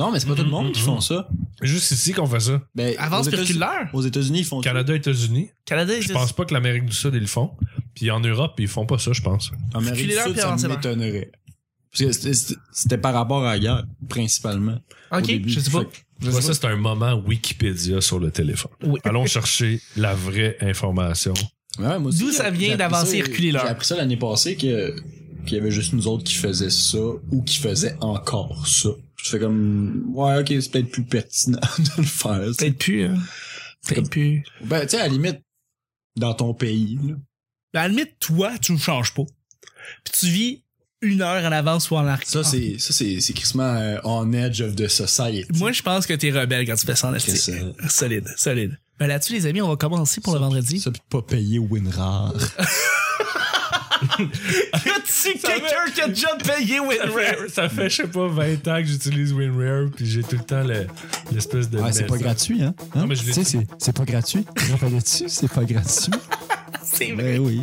Non, 0.00 0.10
mais 0.10 0.18
c'est 0.20 0.26
pas 0.26 0.34
tout 0.34 0.42
le 0.42 0.48
monde 0.50 0.72
qui 0.72 0.80
font 0.80 1.00
ça. 1.00 1.28
Juste 1.62 1.90
ici 1.90 2.12
qu'on 2.12 2.26
fait 2.26 2.40
ça. 2.40 2.60
Ben, 2.74 2.94
Avance 2.98 3.26
aux 3.26 3.28
États- 3.28 3.36
spiriculaire. 3.36 3.88
Aux 3.92 4.02
États-Unis, 4.02 4.38
ils 4.40 4.44
font 4.44 4.60
Canada, 4.60 4.94
États-Unis. 4.94 5.50
Canada, 5.64 5.92
Je 6.00 6.12
pense 6.12 6.32
pas 6.32 6.44
que 6.46 6.54
l'Amérique 6.54 6.86
du 6.86 6.96
Sud, 6.96 7.12
ils 7.14 7.20
le 7.20 7.26
font. 7.26 7.50
Puis 7.94 8.10
en 8.10 8.20
Europe, 8.20 8.54
ils 8.58 8.66
font 8.68 8.86
pas 8.86 8.98
ça, 8.98 9.12
je 9.12 9.20
pense. 9.22 9.50
ça. 9.50 9.56
Amérique 9.78 9.94
du 9.96 10.00
Reculez-leur, 10.02 10.24
Sud, 10.24 10.32
puis 10.32 10.40
ça 10.40 10.48
avancez-leur. 10.48 10.76
m'étonnerait. 10.78 11.30
Parce 11.92 12.04
que 12.04 12.12
c'était- 12.12 12.34
c'était 12.34 12.60
c'était 12.72 12.98
par 12.98 13.14
rapport 13.14 13.44
à 13.44 13.52
la 13.52 13.58
guerre, 13.58 13.84
principalement. 14.08 14.78
Ok, 15.12 15.22
début. 15.26 15.50
je 15.50 15.60
sais 15.60 15.70
pas. 15.70 15.80
Fait 15.80 15.84
que- 15.86 15.96
Je 16.22 16.30
Moi, 16.30 16.40
sais 16.42 16.48
ça, 16.48 16.54
c'est 16.54 16.66
un 16.66 16.76
moment 16.76 17.14
Wikipédia 17.26 18.00
sur 18.02 18.18
le 18.18 18.30
téléphone. 18.30 18.70
Oui. 18.84 19.00
Allons 19.04 19.24
chercher 19.26 19.80
la 19.96 20.14
vraie 20.14 20.56
information. 20.60 21.32
Ouais, 21.78 21.98
moi 21.98 22.08
aussi, 22.10 22.18
D'où 22.20 22.30
ça 22.30 22.50
vient 22.50 22.60
j'ai 22.60 22.72
appris 22.74 22.76
d'avancer 22.78 23.10
ça- 23.12 23.16
et 23.16 23.22
reculer 23.22 23.52
l'heure? 23.52 23.62
J'ai 23.64 23.70
appris 23.70 23.86
ça 23.86 23.96
l'année 23.96 24.16
passée 24.18 24.54
que 24.56 24.94
qu'il 25.46 25.56
y 25.56 25.60
avait 25.60 25.70
juste 25.70 25.94
nous 25.94 26.06
autres 26.06 26.22
qui 26.24 26.34
faisaient 26.34 26.68
ça 26.68 26.98
ou 27.30 27.42
qui 27.42 27.56
faisaient 27.58 27.96
encore 28.02 28.66
ça. 28.68 28.90
Je 29.22 29.30
fais 29.30 29.38
comme 29.38 30.04
ouais, 30.14 30.38
OK, 30.40 30.48
c'est 30.48 30.70
peut-être 30.70 30.90
plus 30.90 31.04
pertinent 31.04 31.58
de 31.78 31.90
le 31.98 32.02
faire. 32.04 32.40
Peut-être 32.58 32.78
plus, 32.78 33.04
hein. 33.04 33.18
Peut-être 33.86 34.10
plus. 34.10 34.44
Ben, 34.64 34.82
tu 34.82 34.90
sais 34.90 35.00
à 35.00 35.02
la 35.06 35.08
limite 35.08 35.40
dans 36.16 36.34
ton 36.34 36.54
pays. 36.54 36.98
là. 37.02 37.14
Ben, 37.72 37.80
à 37.80 37.82
la 37.84 37.88
limite, 37.88 38.18
toi, 38.20 38.52
tu 38.60 38.72
ne 38.72 38.78
changes 38.78 39.14
pas. 39.14 39.24
Puis 40.04 40.14
tu 40.18 40.26
vis 40.26 40.64
une 41.02 41.22
heure 41.22 41.42
en 41.44 41.52
avance 41.52 41.90
ou 41.90 41.96
en 41.96 42.06
arrière. 42.06 42.26
Ça 42.28 42.44
c'est 42.44 42.78
ça 42.78 42.92
c'est 42.92 43.20
c'est 43.20 43.32
crissement 43.32 43.62
euh, 43.74 43.98
on 44.04 44.32
edge 44.34 44.60
of 44.60 44.76
the 44.76 44.86
society. 44.86 45.46
Moi, 45.54 45.72
je 45.72 45.82
pense 45.82 46.06
que 46.06 46.12
t'es 46.12 46.30
rebelle 46.30 46.66
quand 46.66 46.76
tu 46.76 46.84
fais 46.86 46.94
ça 46.94 47.10
en 47.10 47.18
Solide, 47.88 48.28
solide. 48.36 48.78
Ben 48.98 49.06
là-dessus, 49.06 49.32
les 49.32 49.46
amis, 49.46 49.62
on 49.62 49.68
va 49.68 49.76
commencer 49.76 50.20
pour 50.20 50.34
le 50.34 50.40
vendredi. 50.40 50.78
ça 50.78 50.90
pis 50.90 51.00
pas 51.08 51.22
payer 51.22 51.58
WinRAR. 51.58 52.34
Y 54.84 54.88
a-tu 54.88 55.38
quelqu'un 55.38 55.90
qui 55.94 56.00
a 56.00 56.08
déjà 56.08 56.28
payé 56.36 56.76
Ça 56.76 56.82
WinRare? 56.82 57.12
fait, 57.12 57.48
ça 57.48 57.68
fait, 57.68 57.90
je 57.90 57.96
sais 57.96 58.06
pas, 58.08 58.26
20 58.28 58.68
ans 58.68 58.76
que 58.78 58.84
j'utilise 58.84 59.32
WinRare, 59.32 59.90
puis 59.94 60.06
j'ai 60.06 60.22
tout 60.22 60.36
le 60.36 60.44
temps 60.44 60.62
le- 60.62 60.86
l'espèce 61.32 61.68
de. 61.68 61.78
Ouais, 61.78 61.92
c'est 61.92 62.06
pas 62.06 62.16
gratuit, 62.18 62.62
hein? 62.62 62.74
Non, 62.94 63.02
Hein? 63.02 63.06
mais 63.08 63.14
je 63.14 63.30
sais, 63.30 63.44
c'est- 63.44 63.66
c'est 63.78 63.94
pas 63.96 64.04
gratuit. 64.04 64.46
Rappelle-tu, 64.70 65.28
c'est 65.28 65.52
pas 65.52 65.64
gratuit. 65.64 66.12
C'est 66.82 67.12
vrai. 67.12 67.38
Ben 67.38 67.40
oui. 67.40 67.62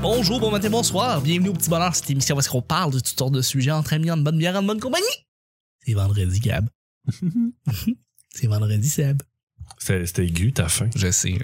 Bonjour, 0.00 0.40
bon 0.40 0.50
matin, 0.50 0.70
bonsoir. 0.70 1.20
Bienvenue 1.20 1.48
au 1.50 1.52
Petit 1.52 1.70
Bonheur, 1.70 1.94
cette 1.94 2.08
émission 2.10 2.36
où 2.36 2.38
est-ce 2.38 2.48
qu'on 2.48 2.62
parle 2.62 2.92
de 2.92 2.98
toutes 2.98 3.18
sortes 3.18 3.32
de 3.32 3.42
sujets 3.42 3.70
entre 3.70 3.92
amis, 3.94 4.10
en 4.10 4.16
bonne 4.16 4.38
bière, 4.38 4.56
en 4.56 4.62
bonne 4.62 4.80
compagnie. 4.80 5.04
C'est 5.86 5.94
vendredi, 5.94 6.40
Gab. 6.40 6.66
C'est 8.34 8.46
vendredi, 8.46 8.88
Seb. 8.88 9.22
C'était 9.78 10.24
aigu, 10.24 10.52
ta 10.52 10.68
fin. 10.68 10.88
Je 10.96 11.10
sais. 11.10 11.38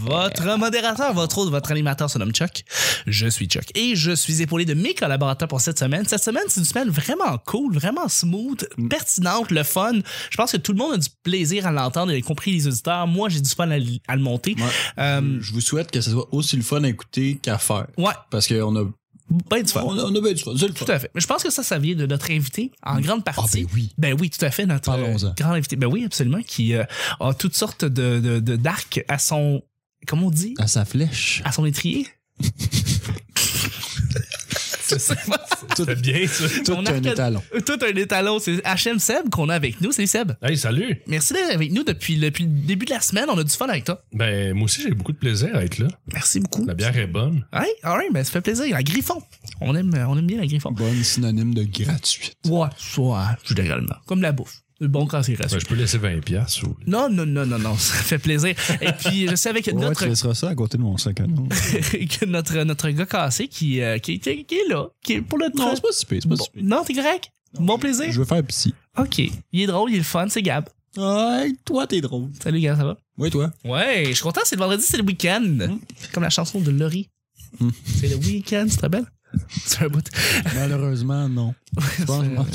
Votre 0.00 0.56
modérateur, 0.58 1.12
votre 1.12 1.38
autre, 1.38 1.50
votre 1.50 1.72
animateur 1.72 2.08
se 2.08 2.18
nomme 2.18 2.32
Chuck. 2.32 2.64
Je 3.06 3.26
suis 3.26 3.46
Chuck. 3.46 3.64
Et 3.74 3.96
je 3.96 4.12
suis 4.12 4.42
épaulé 4.42 4.64
de 4.64 4.74
mes 4.74 4.94
collaborateurs 4.94 5.48
pour 5.48 5.60
cette 5.60 5.78
semaine. 5.78 6.06
Cette 6.06 6.22
semaine, 6.22 6.44
c'est 6.48 6.60
une 6.60 6.66
semaine 6.66 6.88
vraiment 6.88 7.36
cool, 7.46 7.74
vraiment 7.74 8.08
smooth, 8.08 8.64
pertinente, 8.88 9.50
le 9.50 9.64
fun. 9.64 9.94
Je 10.30 10.36
pense 10.36 10.52
que 10.52 10.56
tout 10.56 10.72
le 10.72 10.78
monde 10.78 10.94
a 10.94 10.98
du 10.98 11.08
plaisir 11.22 11.66
à 11.66 11.72
l'entendre, 11.72 12.12
y 12.12 12.22
compris 12.22 12.52
les 12.52 12.68
auditeurs. 12.68 13.06
Moi, 13.06 13.28
j'ai 13.28 13.40
du 13.40 13.50
fun 13.50 13.70
à, 13.70 13.78
le 13.78 14.22
monter. 14.22 14.54
Ouais. 14.58 14.64
Euh, 14.98 15.38
je 15.40 15.52
vous 15.52 15.60
souhaite 15.60 15.90
que 15.90 16.00
ce 16.00 16.10
soit 16.10 16.28
aussi 16.32 16.56
le 16.56 16.62
fun 16.62 16.84
à 16.84 16.88
écouter 16.88 17.38
qu'à 17.42 17.58
faire 17.58 17.86
ouais, 17.98 18.12
parce 18.30 18.46
qu'on 18.46 18.76
a 18.76 18.84
ben 19.50 19.62
du 19.62 19.72
fun. 19.72 19.82
on 19.84 19.98
a, 19.98 20.02
on 20.02 20.14
a 20.14 20.20
bien 20.20 20.32
du 20.32 20.42
fun, 20.42 20.52
c'est 20.56 20.66
le 20.68 20.74
fun. 20.74 20.84
Tout 20.84 20.92
à 20.92 20.98
fait. 20.98 21.10
Mais 21.14 21.20
je 21.20 21.26
pense 21.26 21.42
que 21.42 21.50
ça, 21.50 21.62
ça 21.62 21.78
vient 21.78 21.94
de 21.94 22.06
notre 22.06 22.30
invité, 22.30 22.72
en 22.82 23.00
grande 23.00 23.24
partie. 23.24 23.64
ben 23.64 23.70
oui. 23.74 23.94
Ben 23.98 24.16
oui, 24.18 24.30
tout 24.30 24.44
à 24.44 24.50
fait. 24.50 24.66
Notre 24.66 24.90
euh, 24.90 25.16
grand 25.36 25.52
invité. 25.52 25.76
Ben 25.76 25.86
oui, 25.86 26.04
absolument. 26.04 26.42
Qui 26.46 26.74
euh, 26.74 26.84
a 27.20 27.34
toutes 27.34 27.56
sortes 27.56 27.84
de, 27.84 28.20
de, 28.20 28.40
de 28.40 28.56
d'arcs 28.56 29.04
à 29.08 29.18
son. 29.18 29.62
Comment 30.06 30.26
on 30.26 30.30
dit? 30.30 30.54
À 30.58 30.66
sa 30.66 30.84
flèche. 30.84 31.42
À 31.44 31.52
son 31.52 31.64
étrier. 31.64 32.06
C'est 34.86 34.98
ça. 34.98 35.14
C'était 35.76 35.94
bien, 35.96 36.26
ça. 36.26 36.44
Tout 36.64 36.72
On 36.72 36.80
un 36.80 36.86
arcade- 36.86 37.06
étalon. 37.06 37.42
Tout 37.64 37.78
un 37.82 37.96
étalon. 37.96 38.38
C'est 38.38 38.60
HM 38.66 38.98
Seb 38.98 39.30
qu'on 39.30 39.48
a 39.48 39.54
avec 39.54 39.80
nous. 39.80 39.92
Salut 39.92 40.06
Seb. 40.08 40.32
Hey, 40.42 40.56
salut. 40.58 41.00
Merci 41.06 41.32
d'être 41.34 41.54
avec 41.54 41.72
nous 41.72 41.84
depuis, 41.84 42.16
le- 42.16 42.30
depuis 42.30 42.44
le 42.44 42.50
début 42.50 42.84
de 42.86 42.90
la 42.90 43.00
semaine. 43.00 43.26
On 43.28 43.38
a 43.38 43.44
du 43.44 43.50
fun 43.52 43.68
avec 43.68 43.84
toi. 43.84 44.02
Ben, 44.12 44.52
moi 44.54 44.64
aussi, 44.64 44.82
j'ai 44.82 44.90
beaucoup 44.90 45.12
de 45.12 45.18
plaisir 45.18 45.54
à 45.54 45.64
être 45.64 45.78
là. 45.78 45.88
Merci 46.12 46.40
beaucoup. 46.40 46.64
La 46.66 46.74
bière 46.74 46.96
est 46.96 47.06
bonne. 47.06 47.44
Ouais, 47.52 47.66
alright, 47.82 48.12
ben 48.12 48.24
ça 48.24 48.30
fait 48.32 48.40
plaisir. 48.40 48.66
La 48.70 48.82
Griffon. 48.82 49.22
On 49.60 49.74
aime, 49.76 49.92
on 50.08 50.18
aime 50.18 50.26
bien 50.26 50.38
la 50.40 50.46
Griffon. 50.46 50.72
Bonne 50.72 51.02
synonyme 51.04 51.54
de 51.54 51.62
gratuite. 51.64 52.36
Ouais, 52.46 52.68
soit, 52.76 53.36
généralement. 53.44 53.94
Comme 54.06 54.22
la 54.22 54.32
bouffe. 54.32 54.61
Bon 54.88 55.06
quand 55.06 55.22
c'est 55.22 55.34
gratuit. 55.34 55.54
Ben, 55.56 55.60
je 55.60 55.66
peux 55.66 55.74
laisser 55.74 55.98
20 55.98 56.20
piastres. 56.24 56.64
ou- 56.66 56.76
Non, 56.86 57.08
non, 57.08 57.24
non, 57.26 57.46
non, 57.46 57.58
non, 57.58 57.76
ça 57.78 57.94
fait 57.94 58.18
plaisir. 58.18 58.54
Et 58.80 58.92
puis, 58.92 59.28
je 59.28 59.36
sais 59.36 59.48
avec 59.48 59.66
Ouais, 59.66 59.72
notre, 59.74 60.02
tu 60.02 60.08
laisseras 60.08 60.34
ça 60.34 60.48
à 60.48 60.54
côté 60.54 60.76
de 60.78 60.82
mon 60.82 60.96
sac 60.98 61.20
à 61.20 61.26
dos. 61.26 61.46
que 61.48 62.24
notre, 62.26 62.56
notre 62.64 62.88
gars 62.90 63.06
cassé 63.06 63.48
qui, 63.48 63.80
euh, 63.80 63.98
qui, 63.98 64.18
qui, 64.18 64.44
qui 64.44 64.54
est 64.54 64.68
là, 64.68 64.88
qui 65.02 65.14
est 65.14 65.22
pour 65.22 65.38
le 65.38 65.46
Non, 65.56 65.72
c'est 65.74 65.82
pas 65.82 65.92
si 65.92 66.06
pire, 66.06 66.18
c'est 66.22 66.28
pas 66.28 66.34
Bon. 66.36 66.44
si 66.44 66.50
pire. 66.50 66.62
Non, 66.64 66.82
t'es 66.84 66.94
correct? 66.94 67.30
Bon 67.58 67.78
plaisir? 67.78 68.10
Je 68.10 68.18
veux 68.18 68.24
faire 68.24 68.42
psy. 68.44 68.74
Ok. 68.98 69.18
Il 69.18 69.60
est 69.60 69.66
drôle, 69.66 69.90
il 69.90 69.94
est 69.96 69.98
le 69.98 70.04
fun, 70.04 70.26
c'est 70.28 70.42
Gab. 70.42 70.68
Ouais, 70.96 71.52
toi 71.64 71.86
t'es 71.86 72.00
drôle. 72.00 72.28
Salut 72.42 72.60
Gab, 72.60 72.76
ça 72.78 72.84
va? 72.84 72.96
Oui, 73.18 73.30
toi? 73.30 73.50
Ouais, 73.64 74.04
je 74.08 74.12
suis 74.14 74.22
content, 74.22 74.40
c'est 74.44 74.56
le 74.56 74.60
vendredi, 74.60 74.82
c'est 74.86 74.96
le 74.96 75.04
week-end. 75.04 75.58
Comme 76.12 76.22
la 76.22 76.30
chanson 76.30 76.60
de 76.60 76.70
Laurie. 76.70 77.08
Mm. 77.60 77.68
C'est 77.84 78.08
le 78.08 78.16
week-end, 78.16 78.66
c'est 78.68 78.78
très 78.78 78.88
belle? 78.88 79.04
C'est 79.64 79.82
un 79.84 79.88
bout. 79.88 80.04
Malheureusement, 80.54 81.28
non. 81.28 81.54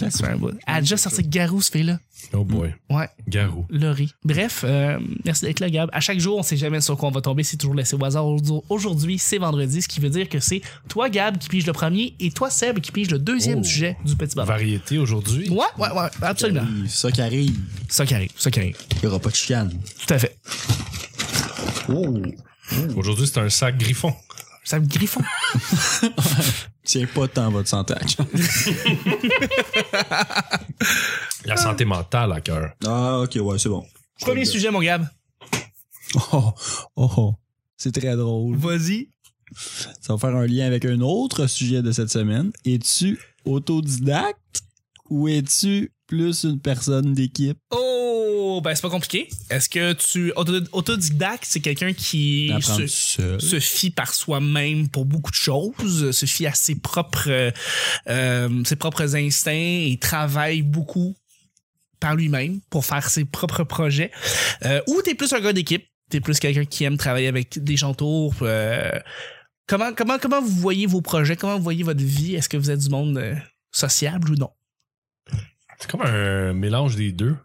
C'est 0.09 0.23
un 0.25 0.35
bout. 0.37 0.51
Elle 0.67 0.75
a 0.75 0.79
déjà 0.81 0.97
sorti 0.97 1.23
Garou, 1.23 1.61
ce 1.61 1.71
fait-là. 1.71 1.99
Oh 2.33 2.43
boy. 2.43 2.73
Ouais. 2.89 3.07
Garou. 3.27 3.65
Laurie. 3.69 4.13
Bref, 4.23 4.63
euh, 4.67 4.99
merci 5.23 5.45
d'être 5.45 5.59
là, 5.59 5.69
Gab. 5.69 5.89
À 5.93 5.99
chaque 6.01 6.19
jour, 6.19 6.37
on 6.37 6.43
sait 6.43 6.57
jamais 6.57 6.81
sur 6.81 6.97
quoi 6.97 7.09
on 7.09 7.11
va 7.11 7.21
tomber. 7.21 7.43
C'est 7.43 7.57
toujours 7.57 7.75
laissé 7.75 7.95
au 7.95 8.03
hasard. 8.03 8.25
Aujourd'hui, 8.69 9.17
c'est 9.17 9.37
vendredi, 9.37 9.81
ce 9.81 9.87
qui 9.87 9.99
veut 9.99 10.09
dire 10.09 10.27
que 10.27 10.39
c'est 10.39 10.61
toi, 10.89 11.09
Gab, 11.09 11.37
qui 11.37 11.47
pige 11.49 11.65
le 11.65 11.73
premier 11.73 12.15
et 12.19 12.31
toi, 12.31 12.49
Seb, 12.49 12.79
qui 12.79 12.91
pige 12.91 13.09
le 13.11 13.19
deuxième 13.19 13.59
Oh. 13.59 13.63
sujet 13.63 13.97
du 14.05 14.15
petit 14.15 14.35
bonheur. 14.35 14.47
Variété 14.47 14.97
aujourd'hui. 14.97 15.49
Ouais, 15.49 15.57
ouais, 15.77 15.91
ouais, 15.91 16.09
absolument. 16.21 16.65
Ça 16.87 17.11
qui 17.11 17.21
arrive, 17.21 17.55
Ça 17.87 18.05
qui 18.05 18.13
arrive, 18.13 18.31
ça 18.35 18.51
qui 18.51 18.59
arrive. 18.59 18.77
il 18.97 19.03
y 19.03 19.07
aura 19.07 19.19
pas 19.19 19.29
de 19.29 19.35
chicane. 19.35 19.71
Tout 20.05 20.13
à 20.13 20.19
fait. 20.19 20.37
Oh. 21.89 22.17
Aujourd'hui, 22.95 23.27
c'est 23.27 23.39
un 23.39 23.49
sac 23.49 23.77
griffon. 23.77 24.13
Ça 24.67 24.81
me 24.81 24.85
griffon. 24.85 25.21
Tiens 26.83 27.07
pas 27.15 27.29
tant 27.29 27.49
votre 27.49 27.69
santé 27.69 27.93
à 27.93 27.99
cœur. 27.99 28.27
La 31.45 31.55
santé 31.55 31.85
mentale 31.85 32.33
à 32.33 32.41
cœur. 32.41 32.73
Ah, 32.85 33.21
ok, 33.21 33.37
ouais, 33.41 33.57
c'est 33.59 33.69
bon. 33.69 33.85
Premier 34.19 34.43
sujet, 34.43 34.69
mon 34.69 34.81
Gab. 34.81 35.07
Oh, 36.33 36.53
oh, 36.97 37.11
oh. 37.17 37.35
C'est 37.77 37.93
très 37.93 38.17
drôle. 38.17 38.57
Vas-y. 38.57 39.07
Ça 40.01 40.13
va 40.13 40.17
faire 40.17 40.35
un 40.35 40.45
lien 40.45 40.65
avec 40.65 40.83
un 40.83 40.99
autre 40.99 41.47
sujet 41.47 41.81
de 41.81 41.93
cette 41.93 42.09
semaine. 42.09 42.51
Es-tu 42.65 43.17
autodidacte 43.45 44.63
ou 45.09 45.29
es-tu 45.29 45.93
plus 46.07 46.43
une 46.43 46.59
personne 46.59 47.13
d'équipe? 47.13 47.57
Oh, 47.71 47.96
ben 48.61 48.73
c'est 48.75 48.81
pas 48.81 48.89
compliqué. 48.89 49.29
Est-ce 49.49 49.69
que 49.69 49.93
tu... 49.93 50.31
auto- 50.35 50.61
Autodidacte, 50.71 51.45
c'est 51.47 51.59
quelqu'un 51.59 51.93
qui 51.93 52.49
se, 52.87 52.87
se 53.39 53.59
fie 53.59 53.89
par 53.91 54.13
soi-même 54.13 54.89
pour 54.89 55.05
beaucoup 55.05 55.31
de 55.31 55.35
choses, 55.35 56.11
se 56.11 56.25
fie 56.25 56.45
à 56.47 56.53
ses 56.53 56.75
propres, 56.75 57.29
euh, 57.29 57.51
euh, 58.07 58.63
ses 58.65 58.75
propres 58.75 59.15
instincts 59.15 59.51
et 59.91 59.97
travaille 59.99 60.61
beaucoup 60.61 61.15
par 61.99 62.15
lui-même 62.15 62.59
pour 62.69 62.85
faire 62.85 63.09
ses 63.09 63.25
propres 63.25 63.63
projets. 63.63 64.11
Euh, 64.65 64.81
ou 64.87 65.01
t'es 65.01 65.15
plus 65.15 65.33
un 65.33 65.39
gars 65.39 65.53
d'équipe, 65.53 65.85
t'es 66.09 66.19
plus 66.21 66.39
quelqu'un 66.39 66.65
qui 66.65 66.83
aime 66.83 66.97
travailler 66.97 67.27
avec 67.27 67.57
des 67.63 67.75
gens 67.75 67.91
autour. 67.91 68.35
euh, 68.43 68.91
comment, 69.67 69.93
comment, 69.93 70.19
comment 70.19 70.41
vous 70.41 70.47
voyez 70.47 70.85
vos 70.85 71.01
projets? 71.01 71.35
Comment 71.35 71.57
vous 71.57 71.63
voyez 71.63 71.83
votre 71.83 72.03
vie? 72.03 72.35
Est-ce 72.35 72.49
que 72.49 72.57
vous 72.57 72.69
êtes 72.71 72.79
du 72.79 72.89
monde 72.89 73.17
euh, 73.17 73.35
sociable 73.71 74.31
ou 74.31 74.35
non? 74.35 74.51
C'est 75.79 75.89
comme 75.91 76.01
un 76.01 76.53
mélange 76.53 76.95
des 76.95 77.11
deux. 77.11 77.35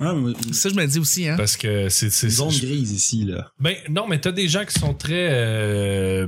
Ah, 0.00 0.12
mais 0.14 0.32
Ça, 0.52 0.68
je 0.68 0.74
me 0.74 0.84
dis 0.86 0.98
aussi, 0.98 1.28
hein? 1.28 1.36
Parce 1.36 1.56
que 1.56 1.88
c'est. 1.88 2.10
c'est- 2.10 2.26
une 2.26 2.32
zone 2.32 2.48
grise 2.48 2.92
ici, 2.92 3.24
là. 3.24 3.52
Ben, 3.60 3.76
non, 3.90 4.06
mais 4.08 4.20
t'as 4.20 4.32
des 4.32 4.48
gens 4.48 4.64
qui 4.64 4.78
sont 4.78 4.92
très 4.94 5.28
euh, 5.30 6.26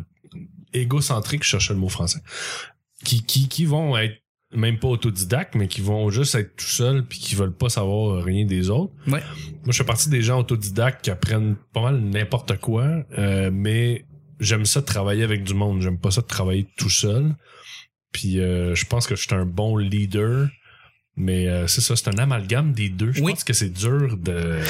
égocentriques, 0.73 1.43
je 1.45 1.49
cherchais 1.51 1.73
le 1.75 1.81
mot 1.81 1.89
français, 1.89 2.21
qui, 3.05 3.23
qui, 3.25 3.49
qui 3.49 3.65
vont 3.65 3.97
être 3.97 4.17
même 4.55 4.79
pas 4.79 4.89
autodidactes, 4.89 5.55
mais 5.57 5.67
qui 5.67 5.81
vont 5.81 6.09
juste 6.11 6.35
être 6.37 6.55
tout 6.57 6.67
seuls 6.67 7.05
puis 7.05 7.19
qui 7.19 7.35
veulent 7.35 7.55
pas 7.57 7.69
savoir 7.69 8.23
rien 8.23 8.45
des 8.47 8.71
autres. 8.71 8.93
Ouais. 9.07 9.21
Moi, 9.65 9.73
je 9.73 9.73
fais 9.73 9.85
partie 9.85 10.09
des 10.09 10.23
gens 10.23 10.39
autodidactes 10.41 11.05
qui 11.05 11.11
apprennent 11.11 11.57
pas 11.73 11.83
mal 11.83 12.01
n'importe 12.01 12.57
quoi, 12.59 12.85
euh, 13.19 13.51
mais 13.53 14.05
j'aime 14.39 14.65
ça 14.65 14.81
de 14.81 14.87
travailler 14.87 15.25
avec 15.25 15.43
du 15.43 15.55
monde. 15.55 15.83
J'aime 15.83 15.99
pas 15.99 16.13
ça 16.13 16.21
de 16.21 16.27
travailler 16.27 16.69
tout 16.77 16.91
seul. 16.91 17.35
Puis 18.13 18.41
euh, 18.41 18.75
je 18.75 18.87
pense 18.87 19.07
que 19.07 19.17
je 19.17 19.23
suis 19.23 19.35
un 19.35 19.45
bon 19.45 19.77
leader. 19.77 20.49
Mais 21.17 21.49
euh, 21.49 21.67
c'est 21.67 21.81
ça, 21.81 21.97
c'est 21.97 22.09
un 22.09 22.19
amalgame 22.19 22.73
des 22.73 22.89
deux. 22.91 23.11
Je 23.13 23.23
Oui. 23.23 23.33
pense 23.33 23.45
que 23.45 23.55
c'est 23.55 23.71
dur 23.71 24.17
de... 24.19 24.61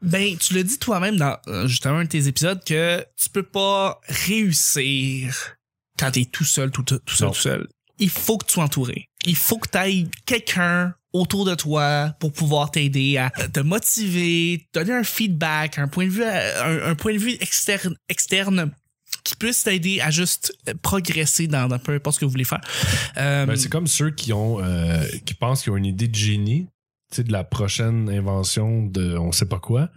Ben, 0.00 0.36
tu 0.36 0.54
l'as 0.54 0.62
dit 0.62 0.78
toi-même 0.78 1.16
dans 1.16 1.36
euh, 1.48 1.66
justement 1.66 1.96
un 1.96 2.04
de 2.04 2.08
tes 2.08 2.28
épisodes 2.28 2.62
que 2.64 3.04
tu 3.20 3.28
peux 3.30 3.42
pas 3.42 4.00
réussir 4.08 5.56
quand 5.98 6.10
t'es 6.12 6.24
tout 6.24 6.44
seul, 6.44 6.70
tout, 6.70 6.82
tout 6.84 7.00
seul, 7.08 7.26
Non. 7.26 7.32
tout 7.32 7.40
seul. 7.40 7.68
Il 7.98 8.10
faut 8.10 8.38
que 8.38 8.46
tu 8.46 8.52
sois 8.52 8.64
entouré. 8.64 9.08
il 9.26 9.34
faut 9.34 9.58
que 9.58 9.68
tu 9.68 9.76
ailles 9.76 10.08
quelqu'un 10.24 10.94
autour 11.12 11.44
de 11.44 11.54
toi 11.56 12.14
pour 12.20 12.32
pouvoir 12.32 12.70
t'aider 12.70 13.16
à 13.18 13.30
te 13.30 13.58
motiver, 13.60 14.64
te 14.72 14.78
donner 14.78 14.92
un 14.92 15.02
feedback, 15.02 15.78
un 15.78 15.88
point 15.88 16.04
de 16.06 16.10
vue, 16.10 16.22
un, 16.24 16.90
un 16.90 16.94
point 16.94 17.12
de 17.14 17.18
vue 17.18 17.36
externe, 17.40 17.96
externe 18.08 18.70
qui 19.28 19.36
puisse 19.36 19.62
t'aider 19.62 20.00
à 20.00 20.10
juste 20.10 20.56
progresser 20.80 21.46
dans, 21.46 21.68
dans 21.68 21.78
peu 21.78 21.92
importe 21.92 22.14
ce 22.14 22.20
que 22.20 22.24
vous 22.24 22.30
voulez 22.30 22.44
faire. 22.44 22.60
Euh, 23.18 23.44
Ben, 23.44 23.56
c'est 23.56 23.68
comme 23.68 23.86
ceux 23.86 24.10
qui 24.10 24.32
ont 24.32 24.62
euh, 24.62 25.04
qui 25.26 25.34
pensent 25.34 25.62
qu'ils 25.62 25.72
ont 25.72 25.76
une 25.76 25.84
idée 25.86 26.08
de 26.08 26.14
génie, 26.14 26.66
de 27.16 27.32
la 27.32 27.44
prochaine 27.44 28.08
invention 28.08 28.86
de 28.86 29.16
on 29.18 29.32
sait 29.32 29.48
pas 29.48 29.58
quoi. 29.58 29.90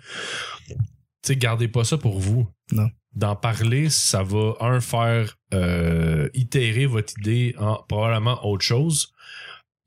Gardez 1.30 1.70
pas 1.70 1.86
ça 1.86 1.98
pour 1.98 2.20
vous. 2.20 2.46
Non. 2.74 2.90
D'en 3.16 3.36
parler, 3.36 3.90
ça 3.90 4.24
va 4.24 4.56
un 4.60 4.82
faire 4.82 5.38
euh, 5.54 6.30
itérer 6.34 6.86
votre 6.86 7.14
idée 7.20 7.56
en 7.58 7.76
probablement 7.88 8.46
autre 8.46 8.64
chose. 8.64 9.14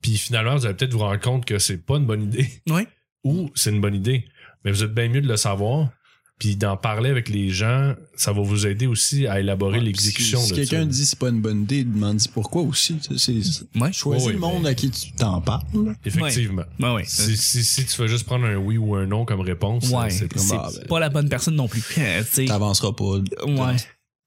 Puis 0.01 0.17
finalement, 0.17 0.55
vous 0.55 0.65
allez 0.65 0.75
peut-être 0.75 0.93
vous 0.93 0.99
rendre 0.99 1.19
compte 1.19 1.45
que 1.45 1.59
c'est 1.59 1.77
pas 1.77 1.97
une 1.97 2.05
bonne 2.05 2.23
idée 2.23 2.49
ouais. 2.69 2.87
ou 3.23 3.51
c'est 3.53 3.71
une 3.71 3.81
bonne 3.81 3.95
idée. 3.95 4.25
Mais 4.63 4.71
vous 4.71 4.83
êtes 4.83 4.93
bien 4.93 5.09
mieux 5.09 5.21
de 5.21 5.27
le 5.27 5.37
savoir. 5.37 5.89
Puis 6.37 6.57
d'en 6.57 6.75
parler 6.75 7.09
avec 7.09 7.29
les 7.29 7.49
gens, 7.49 7.93
ça 8.17 8.33
va 8.33 8.41
vous 8.41 8.67
aider 8.67 8.87
aussi 8.87 9.25
à 9.25 9.39
élaborer 9.39 9.77
Ouais, 9.79 9.85
l'exécution 9.85 10.39
Si, 10.41 10.47
si 10.49 10.53
quelqu'un 10.53 10.85
dit 10.85 11.05
c'est 11.05 11.17
pas 11.17 11.29
une 11.29 11.39
bonne 11.39 11.61
idée, 11.61 11.85
demande 11.85 12.19
pourquoi 12.33 12.61
aussi. 12.63 12.97
C'est- 13.15 13.31
Ouais. 13.79 13.93
choisis 13.93 14.27
Ouais, 14.27 14.33
le 14.33 14.39
monde 14.39 14.63
mais- 14.63 14.69
à 14.69 14.73
qui 14.75 14.89
tu 14.91 15.13
t'en 15.13 15.39
parles. 15.39 15.63
Effectivement. 16.03 16.63
Ouais, 16.79 16.93
ouais. 16.93 17.03
Si, 17.07 17.37
si, 17.37 17.63
si 17.63 17.85
tu 17.85 18.01
veux 18.01 18.07
juste 18.07 18.25
prendre 18.25 18.45
un 18.45 18.57
oui 18.57 18.77
ou 18.77 18.95
un 18.95 19.05
non 19.05 19.23
comme 19.23 19.39
réponse, 19.39 19.89
Ouais, 19.89 20.09
c'est 20.09 20.27
ben. 20.33 20.69
pas 20.89 20.99
la 20.99 21.07
bonne 21.09 21.29
personne 21.29 21.55
non 21.55 21.69
plus. 21.69 21.81
Tu 21.95 22.01
sais, 22.29 22.45
T'avanceras 22.45 22.91
pas. 22.91 23.05
ouais. 23.45 23.75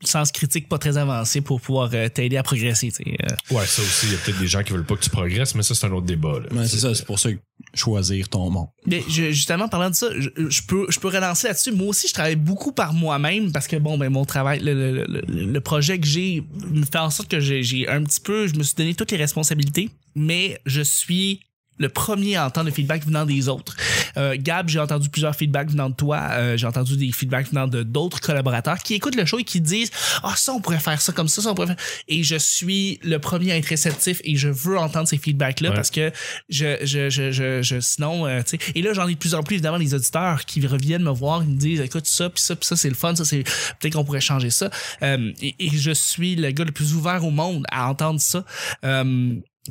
Sens 0.04 0.30
critique 0.30 0.68
pas 0.68 0.78
très 0.78 0.96
avancé 0.96 1.40
pour 1.40 1.60
pouvoir 1.60 1.90
euh, 1.92 2.08
t'aider 2.08 2.36
à 2.36 2.44
progresser. 2.44 2.92
euh. 3.00 3.10
Ouais, 3.54 3.66
ça 3.66 3.82
aussi, 3.82 4.06
il 4.06 4.12
y 4.12 4.14
a 4.14 4.18
peut-être 4.18 4.38
des 4.38 4.46
gens 4.46 4.62
qui 4.62 4.72
veulent 4.72 4.84
pas 4.86 4.94
que 4.94 5.02
tu 5.02 5.10
progresses, 5.10 5.56
mais 5.56 5.64
ça, 5.64 5.74
c'est 5.74 5.86
un 5.86 5.90
autre 5.92 6.06
débat. 6.06 6.38
Ouais, 6.52 6.68
c'est 6.68 6.78
ça, 6.78 6.94
c'est 6.94 7.04
pour 7.04 7.18
ça 7.18 7.32
que 7.32 7.38
choisir 7.74 8.28
ton 8.28 8.50
monde. 8.50 8.68
Mais 8.86 9.02
justement, 9.08 9.68
parlant 9.68 9.90
de 9.90 9.94
ça, 9.94 10.08
je, 10.18 10.62
peux, 10.62 10.86
relancer 11.08 11.48
là-dessus. 11.48 11.72
Moi 11.72 11.88
aussi, 11.88 12.08
je 12.08 12.14
travaille 12.14 12.36
beaucoup 12.36 12.72
par 12.72 12.92
moi-même 12.92 13.52
parce 13.52 13.66
que, 13.66 13.76
bon, 13.76 13.98
ben, 13.98 14.10
mon 14.10 14.24
travail, 14.24 14.60
le, 14.60 15.04
le, 15.04 15.60
projet 15.60 15.98
que 15.98 16.06
j'ai 16.06 16.42
me 16.70 16.84
fait 16.84 16.98
en 16.98 17.10
sorte 17.10 17.28
que 17.28 17.40
j'ai 17.40 17.62
j'ai 17.62 17.88
un 17.88 18.02
petit 18.04 18.20
peu, 18.20 18.46
je 18.46 18.54
me 18.54 18.62
suis 18.62 18.74
donné 18.74 18.94
toutes 18.94 19.10
les 19.10 19.16
responsabilités, 19.16 19.90
mais 20.14 20.60
je 20.66 20.80
suis 20.80 21.40
le 21.78 21.88
premier 21.88 22.36
à 22.36 22.46
entendre 22.46 22.66
le 22.66 22.72
feedback 22.74 23.04
venant 23.04 23.24
des 23.24 23.48
autres. 23.48 23.76
Euh, 24.16 24.36
Gab, 24.38 24.68
j'ai 24.68 24.80
entendu 24.80 25.08
plusieurs 25.08 25.34
feedbacks 25.34 25.70
venant 25.70 25.90
de 25.90 25.94
toi. 25.94 26.18
euh, 26.32 26.56
j'ai 26.56 26.66
entendu 26.66 26.96
des 26.96 27.12
feedbacks 27.12 27.48
venant 27.50 27.66
de 27.68 27.82
d'autres 27.82 28.20
collaborateurs 28.20 28.78
qui 28.78 28.94
écoutent 28.94 29.14
le 29.16 29.24
show 29.24 29.38
et 29.38 29.44
qui 29.44 29.60
disent 29.60 29.90
ah 30.22 30.34
ça 30.36 30.52
on 30.52 30.60
pourrait 30.60 30.78
faire 30.80 31.00
ça 31.00 31.12
comme 31.12 31.28
ça, 31.28 31.42
ça 31.42 31.50
on 31.50 31.54
pourrait 31.54 31.68
faire. 31.68 31.76
Et 32.08 32.22
je 32.22 32.36
suis 32.36 32.98
le 33.02 33.18
premier 33.18 33.52
à 33.52 33.56
être 33.56 33.66
réceptif 33.66 34.20
et 34.24 34.36
je 34.36 34.48
veux 34.48 34.78
entendre 34.78 35.08
ces 35.08 35.18
feedbacks 35.18 35.60
là 35.60 35.68
Ouais. 35.70 35.74
parce 35.76 35.90
que 35.90 36.10
je 36.48 36.78
je 36.82 37.10
je 37.10 37.30
je, 37.30 37.62
je 37.62 37.80
sinon 37.80 38.26
euh, 38.26 38.40
tu 38.42 38.56
sais. 38.58 38.72
Et 38.74 38.82
là 38.82 38.92
j'en 38.92 39.06
ai 39.08 39.14
de 39.14 39.18
plus 39.18 39.34
en 39.34 39.42
plus 39.42 39.54
évidemment 39.54 39.76
les 39.76 39.94
auditeurs 39.94 40.44
qui 40.46 40.66
reviennent 40.66 41.02
me 41.04 41.10
voir, 41.10 41.42
ils 41.42 41.50
me 41.50 41.56
disent 41.58 41.80
écoute 41.80 42.06
ça 42.06 42.28
puis 42.30 42.42
ça 42.42 42.56
puis 42.56 42.66
ça 42.66 42.76
c'est 42.76 42.88
le 42.88 42.94
fun, 42.94 43.14
ça 43.14 43.24
c'est 43.24 43.44
peut-être 43.78 43.94
qu'on 43.94 44.04
pourrait 44.04 44.20
changer 44.20 44.50
ça. 44.50 44.70
Euh, 45.02 45.32
et, 45.40 45.54
et 45.58 45.70
je 45.70 45.90
suis 45.92 46.34
le 46.36 46.50
gars 46.50 46.64
le 46.64 46.72
plus 46.72 46.94
ouvert 46.94 47.24
au 47.24 47.30
monde 47.30 47.64
à 47.70 47.88
entendre 47.88 48.20
ça. 48.20 48.44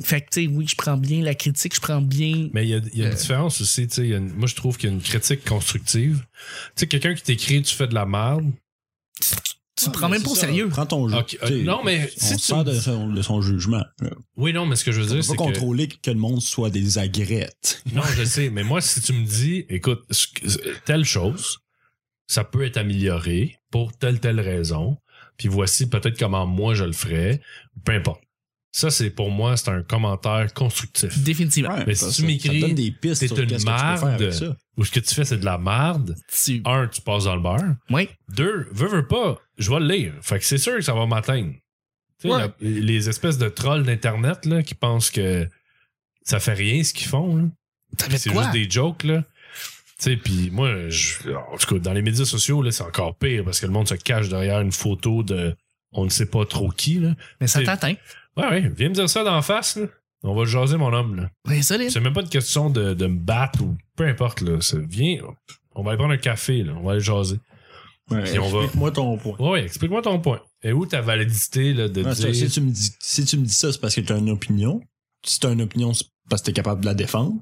Fait 0.02 0.20
que, 0.20 0.26
tu 0.30 0.42
sais, 0.44 0.46
oui, 0.52 0.66
je 0.68 0.76
prends 0.76 0.96
bien 0.96 1.22
la 1.22 1.34
critique, 1.34 1.74
je 1.74 1.80
prends 1.80 2.00
bien. 2.00 2.48
Mais 2.52 2.64
il 2.64 2.68
y 2.70 2.74
a, 2.74 2.80
il 2.92 2.98
y 2.98 3.02
a 3.02 3.06
une 3.06 3.12
Euh. 3.12 3.16
différence 3.16 3.60
aussi. 3.60 3.88
tu 3.88 3.94
sais, 3.94 4.20
moi, 4.20 4.46
je 4.46 4.54
trouve 4.54 4.76
qu'il 4.76 4.88
y 4.90 4.92
a 4.92 4.94
une 4.94 5.02
critique 5.02 5.44
constructive. 5.44 6.18
Tu 6.76 6.80
sais, 6.80 6.86
quelqu'un 6.86 7.14
qui 7.14 7.22
t'écrit 7.22 7.62
tu 7.62 7.74
fais 7.74 7.88
de 7.88 7.94
la 7.94 8.06
merde. 8.06 8.44
Tu 9.76 9.84
te 9.84 9.90
prends 9.90 10.08
même 10.08 10.22
pas 10.22 10.30
au 10.30 10.34
sérieux. 10.34 10.68
Prends 10.68 10.86
ton 10.86 11.08
jeu. 11.08 11.16
Euh, 11.44 11.62
non, 11.62 11.82
mais 11.84 12.10
on 12.20 12.26
si 12.26 12.36
tu 12.36 12.54
me 12.54 12.64
de 12.64 12.72
son, 12.80 13.08
de 13.12 13.22
son 13.22 13.40
jugement. 13.40 13.84
Oui, 14.36 14.52
non, 14.52 14.66
mais 14.66 14.74
ce 14.74 14.84
que 14.84 14.90
je 14.90 15.00
veux 15.00 15.06
dire, 15.06 15.16
pas 15.18 15.22
c'est 15.22 15.32
que... 15.32 15.36
contrôler 15.38 15.86
que... 15.88 16.10
le 16.10 16.16
monde 16.16 16.40
soit 16.42 16.70
des 16.70 16.98
agrettes. 16.98 17.82
Non, 17.92 18.02
je 18.16 18.24
sais, 18.24 18.50
mais 18.50 18.64
moi, 18.64 18.80
si 18.80 19.00
tu 19.00 19.12
me 19.12 19.24
dis, 19.24 19.64
écoute, 19.68 20.04
que- 20.34 20.78
telle 20.84 21.04
chose, 21.04 21.58
ça 22.26 22.42
peut 22.44 22.64
être 22.64 22.76
amélioré 22.76 23.56
pour 23.70 23.96
telle, 23.96 24.18
telle 24.20 24.40
raison, 24.40 24.98
puis 25.36 25.46
voici 25.48 25.88
peut-être 25.88 26.18
comment 26.18 26.44
moi 26.46 26.74
je 26.74 26.84
le 26.84 26.92
ferais, 26.92 27.40
peu 27.84 27.92
importe. 27.92 28.20
Ça, 28.78 28.90
c'est 28.90 29.10
pour 29.10 29.30
moi, 29.30 29.56
c'est 29.56 29.70
un 29.70 29.82
commentaire 29.82 30.52
constructif. 30.54 31.18
Définitivement. 31.24 31.76
Mais 31.86 31.94
si 31.96 32.12
tu 32.12 32.24
m'écris, 32.24 32.60
t'es 32.60 32.68
une 32.68 32.92
qu'est-ce 33.00 33.20
que 33.26 33.34
tu 33.34 33.34
peux 33.34 33.56
faire 33.58 34.04
avec 34.04 34.20
marde. 34.20 34.30
ça. 34.30 34.56
Ou 34.76 34.84
ce 34.84 34.90
que 34.92 35.00
tu 35.00 35.14
fais, 35.14 35.24
c'est 35.24 35.38
de 35.38 35.44
la 35.44 35.58
merde. 35.58 36.14
Tu... 36.44 36.62
Un, 36.64 36.86
tu 36.86 37.00
passes 37.00 37.24
dans 37.24 37.34
le 37.34 37.42
beurre. 37.42 37.74
Oui. 37.90 38.08
Deux, 38.28 38.68
veux, 38.70 38.86
veux 38.88 39.06
pas, 39.08 39.36
je 39.58 39.68
vais 39.70 39.80
le 39.80 39.86
lire. 39.88 40.12
Fait 40.22 40.38
que 40.38 40.44
c'est 40.44 40.58
sûr 40.58 40.74
que 40.76 40.80
ça 40.82 40.94
va 40.94 41.06
m'atteindre. 41.06 41.52
Tu 42.20 42.28
sais, 42.28 42.34
Ouais. 42.34 42.38
la- 42.40 42.52
les 42.60 43.08
espèces 43.08 43.36
de 43.38 43.48
trolls 43.48 43.82
d'Internet, 43.84 44.44
là, 44.46 44.62
qui 44.62 44.74
pensent 44.76 45.10
que 45.10 45.48
ça 46.22 46.38
fait 46.38 46.54
rien 46.54 46.84
ce 46.84 46.92
qu'ils 46.94 47.08
font, 47.08 47.50
C'est 47.98 48.30
juste 48.32 48.52
des 48.52 48.70
jokes, 48.70 49.02
là. 49.02 49.24
Tu 49.98 50.04
sais, 50.04 50.16
puis 50.16 50.50
moi, 50.52 50.88
je, 50.88 51.30
en 51.32 51.56
tout 51.56 51.74
cas, 51.74 51.80
dans 51.80 51.92
les 51.92 52.02
médias 52.02 52.24
sociaux, 52.24 52.62
là, 52.62 52.70
c'est 52.70 52.84
encore 52.84 53.16
pire 53.16 53.42
parce 53.44 53.58
que 53.58 53.66
le 53.66 53.72
monde 53.72 53.88
se 53.88 53.94
cache 53.94 54.28
derrière 54.28 54.60
une 54.60 54.70
photo 54.70 55.24
de 55.24 55.56
on 55.90 56.04
ne 56.04 56.10
sait 56.10 56.26
pas 56.26 56.44
trop 56.44 56.68
qui, 56.70 57.00
là. 57.00 57.16
Mais 57.40 57.48
ça 57.48 57.62
t'atteint. 57.64 57.94
Ouais, 58.36 58.48
ouais, 58.48 58.72
viens 58.76 58.88
me 58.90 58.94
dire 58.94 59.08
ça 59.10 59.24
d'en 59.24 59.42
face, 59.42 59.76
là. 59.76 59.86
On 60.24 60.34
va 60.34 60.40
le 60.42 60.46
jaser, 60.48 60.76
mon 60.76 60.92
homme, 60.92 61.14
là. 61.16 61.30
Ouais, 61.46 61.62
solide. 61.62 61.90
C'est 61.90 62.00
même 62.00 62.12
pas 62.12 62.22
une 62.22 62.28
question 62.28 62.70
de, 62.70 62.92
de 62.94 63.06
me 63.06 63.18
battre 63.18 63.62
ou 63.62 63.76
peu 63.96 64.04
importe, 64.06 64.40
là. 64.40 64.58
C'est- 64.60 64.84
Viens, 64.88 65.18
on 65.74 65.82
va 65.82 65.90
aller 65.92 65.98
prendre 65.98 66.12
un 66.14 66.18
café, 66.18 66.62
là. 66.64 66.72
On 66.76 66.82
va 66.84 66.92
aller 66.92 67.00
jaser. 67.00 67.38
Ouais, 68.10 68.22
va- 68.22 68.46
Explique-moi 68.62 68.90
ton 68.90 69.16
point. 69.18 69.36
Ouais, 69.38 69.50
ouais, 69.50 69.64
explique-moi 69.64 70.02
ton 70.02 70.18
point. 70.18 70.40
Et 70.62 70.72
où 70.72 70.86
ta 70.86 71.00
validité, 71.02 71.72
là, 71.74 71.88
de 71.88 72.02
Ouais, 72.02 72.14
dire. 72.14 72.34
si, 72.34 72.48
tu 72.48 72.60
me 72.60 72.70
dis, 72.70 72.90
si 73.00 73.24
tu 73.24 73.36
me 73.36 73.44
dis 73.44 73.52
ça, 73.52 73.70
c'est 73.72 73.80
parce 73.80 73.94
que 73.94 74.00
tu 74.00 74.12
as 74.12 74.16
une 74.16 74.30
opinion. 74.30 74.80
Si 75.24 75.38
tu 75.38 75.46
as 75.46 75.50
une 75.50 75.62
opinion, 75.62 75.92
c'est 75.92 76.06
parce 76.28 76.42
que 76.42 76.46
tu 76.46 76.50
es 76.50 76.54
capable 76.54 76.80
de 76.80 76.86
la 76.86 76.94
défendre. 76.94 77.34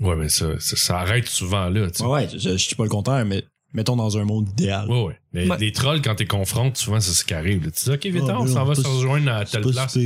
Ouais, 0.00 0.16
mais 0.16 0.28
ça, 0.28 0.58
ça, 0.60 0.76
ça 0.76 0.98
arrête 1.00 1.26
souvent 1.26 1.68
là, 1.68 1.90
tu. 1.90 2.02
Ouais, 2.02 2.08
ouais, 2.08 2.28
je, 2.32 2.56
je 2.56 2.68
dis 2.68 2.74
pas 2.74 2.84
le 2.84 2.88
contraire, 2.88 3.26
mais 3.26 3.44
mettons 3.74 3.96
dans 3.96 4.18
un 4.18 4.24
monde 4.24 4.48
idéal. 4.50 4.88
Ouais, 4.90 5.02
ouais. 5.02 5.18
Mais 5.32 5.48
Ouais. 5.50 5.56
des 5.56 5.72
trolls, 5.72 6.02
quand 6.02 6.14
t'es 6.14 6.26
confrontes, 6.26 6.76
souvent, 6.76 7.00
c'est 7.00 7.12
ce 7.12 7.24
qui 7.24 7.32
arrive. 7.34 7.64
là. 7.64 7.70
Tu 7.70 7.84
dis, 7.84 7.90
OK, 7.90 8.06
vite, 8.06 8.22
Ah, 8.28 8.40
on 8.40 8.46
s'en 8.46 8.64
va 8.64 8.74
se 8.74 8.86
rejoindre 8.86 9.30
à 9.32 9.44
telle 9.44 9.62
pas 9.62 9.70
place. 9.70 9.96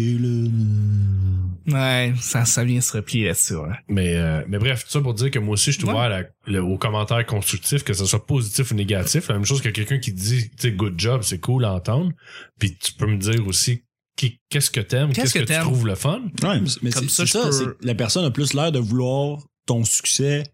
Ouais, 1.68 2.12
ça, 2.20 2.44
ça 2.44 2.62
vient 2.64 2.80
se 2.80 2.92
replier 2.96 3.26
là-dessus. 3.26 3.56
Ouais. 3.56 3.74
Mais, 3.88 4.14
euh, 4.14 4.42
mais 4.48 4.58
bref, 4.58 4.84
tout 4.84 4.90
ça 4.90 5.00
pour 5.00 5.14
dire 5.14 5.30
que 5.32 5.40
moi 5.40 5.54
aussi, 5.54 5.72
je 5.72 5.78
suis 5.78 5.84
Ouais. 5.84 5.90
ouvert 5.92 6.02
à 6.04 6.08
la- 6.08 6.22
le- 6.46 6.62
aux 6.62 6.78
commentaires 6.78 7.26
constructifs, 7.26 7.82
que 7.82 7.92
ce 7.92 8.04
soit 8.06 8.24
positif 8.24 8.70
ou 8.70 8.74
négatif. 8.74 9.28
La 9.28 9.34
même 9.34 9.44
chose 9.44 9.60
que 9.60 9.68
quelqu'un 9.70 9.98
qui 9.98 10.12
dit, 10.12 10.48
tu 10.50 10.56
sais, 10.58 10.72
good 10.72 10.94
job, 10.96 11.22
c'est 11.24 11.40
cool 11.40 11.64
à 11.64 11.72
entendre. 11.74 12.12
Puis 12.60 12.76
tu 12.78 12.92
peux 12.92 13.06
me 13.08 13.16
dire 13.18 13.44
aussi, 13.48 13.82
qu'est-ce 14.16 14.70
que 14.70 14.80
t'aimes, 14.80 15.08
Qu'est-ce 15.12 15.32
qu'est-ce 15.34 15.44
que, 15.44 15.52
que 15.52 15.58
tu 15.58 15.60
trouves 15.60 15.86
le 15.88 15.96
fun. 15.96 16.20
Ouais, 16.44 16.60
mais- 16.60 16.68
mais 16.82 16.90
Comme 16.92 17.08
c'est 17.08 17.26
ça, 17.26 17.48
peux- 17.50 17.76
la 17.82 17.94
personne 17.96 18.24
a 18.24 18.30
plus 18.30 18.54
l'air 18.54 18.70
de 18.70 18.78
vouloir 18.78 19.40
ton 19.66 19.84
succès 19.84 20.44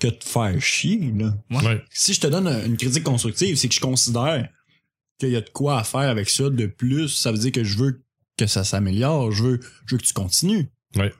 que 0.00 0.08
de 0.08 0.14
te 0.14 0.24
faire 0.24 0.60
chier, 0.60 1.12
là. 1.12 1.36
Ouais. 1.50 1.64
Ouais. 1.64 1.84
Si 1.90 2.14
je 2.14 2.20
te 2.20 2.26
donne 2.26 2.48
une 2.48 2.76
critique 2.76 3.04
constructive, 3.04 3.56
c'est 3.56 3.68
que 3.68 3.74
je 3.74 3.80
considère 3.80 4.48
qu'il 5.18 5.30
y 5.30 5.36
a 5.36 5.40
de 5.40 5.50
quoi 5.50 5.78
à 5.80 5.84
faire 5.84 6.08
avec 6.08 6.28
ça 6.28 6.50
de 6.50 6.66
plus. 6.66 7.08
Ça 7.08 7.30
veut 7.30 7.38
dire 7.38 7.52
que 7.52 7.62
je 7.62 7.78
veux 7.78 8.02
que 8.36 8.46
ça 8.46 8.64
s'améliore. 8.64 9.30
Je 9.30 9.42
veux, 9.44 9.60
je 9.86 9.94
veux 9.94 10.00
que 10.00 10.06
tu 10.06 10.12
continues. 10.12 10.70
Ouais. 10.96 11.12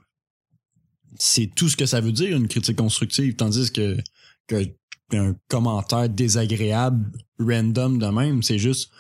C'est 1.19 1.51
tout 1.55 1.69
ce 1.69 1.77
que 1.77 1.87
ça 1.87 2.01
veut 2.01 2.13
dire, 2.13 2.37
une 2.37 2.49
critique 2.49 2.77
constructive. 2.77 3.37
Tandis 3.37 3.71
que, 3.71 3.99
que 4.47 4.65
un 5.13 5.35
commentaire 5.49 6.09
désagréable, 6.09 7.11
random 7.39 7.99
de 7.99 8.07
même, 8.07 8.43
c'est 8.43 8.59
juste, 8.59 8.91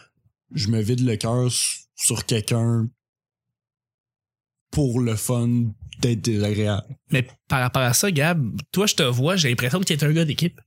je 0.52 0.68
me 0.68 0.80
vide 0.80 1.00
le 1.00 1.16
cœur 1.16 1.48
sur 1.94 2.26
quelqu'un 2.26 2.88
pour 4.70 5.00
le 5.00 5.16
fun 5.16 5.72
d'être 6.00 6.20
désagréable. 6.22 6.86
Mais 7.10 7.26
par 7.48 7.60
rapport 7.60 7.82
à 7.82 7.92
ça, 7.92 8.10
Gab, 8.10 8.42
toi, 8.72 8.86
je 8.86 8.94
te 8.94 9.02
vois, 9.02 9.36
j'ai 9.36 9.48
l'impression 9.48 9.78
que 9.80 9.84
tu 9.84 9.92
es 9.92 10.04
un 10.04 10.12
gars 10.12 10.24
d'équipe. 10.24 10.60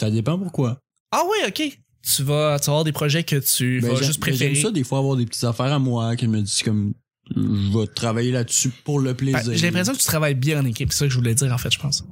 Ça 0.00 0.10
dépend 0.10 0.38
pourquoi. 0.38 0.80
Ah 1.10 1.22
ouais, 1.24 1.48
ok. 1.48 1.78
Tu 2.02 2.22
vas, 2.22 2.58
tu 2.60 2.66
vas 2.66 2.72
avoir 2.72 2.84
des 2.84 2.92
projets 2.92 3.24
que 3.24 3.36
tu 3.36 3.80
Ben, 3.80 3.88
vas 3.90 3.96
juste 3.96 4.14
ben, 4.20 4.28
préférer. 4.28 4.54
J'aime 4.54 4.62
ça 4.64 4.70
des 4.70 4.84
fois 4.84 4.98
avoir 4.98 5.16
des 5.16 5.26
petites 5.26 5.44
affaires 5.44 5.72
à 5.72 5.78
moi 5.78 6.14
qui 6.16 6.28
me 6.28 6.40
disent 6.40 6.62
comme 6.62 6.94
je 7.34 7.76
vais 7.78 7.86
travailler 7.88 8.30
là-dessus 8.30 8.70
pour 8.84 9.00
le 9.00 9.12
Ben, 9.12 9.32
plaisir. 9.32 9.54
J'ai 9.56 9.66
l'impression 9.66 9.92
que 9.92 9.98
tu 9.98 10.04
travailles 10.06 10.34
bien 10.36 10.60
en 10.60 10.64
équipe, 10.66 10.92
c'est 10.92 10.98
ça 11.00 11.04
que 11.06 11.10
je 11.12 11.16
voulais 11.16 11.34
dire 11.34 11.52
en 11.52 11.58
fait, 11.58 11.72
je 11.72 11.78
pense. 11.80 12.04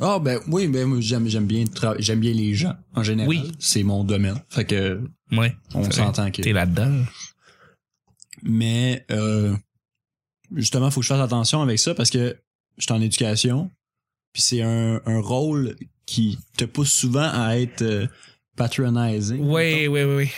Ah 0.00 0.18
ben 0.18 0.40
oui, 0.48 0.68
ben 0.68 1.00
j'aime 1.02 1.28
j'aime 1.28 1.46
bien 1.46 1.64
j'aime 1.98 2.20
bien 2.20 2.32
les 2.32 2.54
gens 2.54 2.74
en 2.94 3.02
général. 3.02 3.28
Oui. 3.28 3.52
C'est 3.58 3.82
mon 3.82 4.04
domaine. 4.04 4.42
Fait 4.48 4.64
que 4.64 5.02
Ouais. 5.32 5.54
on 5.74 5.90
s'entend 5.90 6.30
que 6.30 6.40
T'es 6.40 6.52
là-dedans. 6.52 7.04
mais 8.42 9.04
euh, 9.10 9.54
justement, 10.56 10.90
faut 10.90 11.00
que 11.00 11.04
je 11.04 11.08
fasse 11.12 11.20
attention 11.20 11.62
avec 11.62 11.78
ça 11.78 11.94
parce 11.94 12.10
que 12.10 12.36
je 12.78 12.82
suis 12.82 12.92
en 12.92 13.00
éducation. 13.00 13.70
Puis 14.32 14.42
c'est 14.42 14.62
un, 14.62 15.00
un 15.04 15.20
rôle 15.20 15.76
qui 16.06 16.38
te 16.56 16.64
pousse 16.64 16.92
souvent 16.92 17.28
à 17.32 17.58
être 17.58 17.82
euh, 17.82 18.06
patronizing. 18.56 19.40
Oui, 19.40 19.86
oui, 19.86 20.02
oui, 20.02 20.14
oui. 20.16 20.30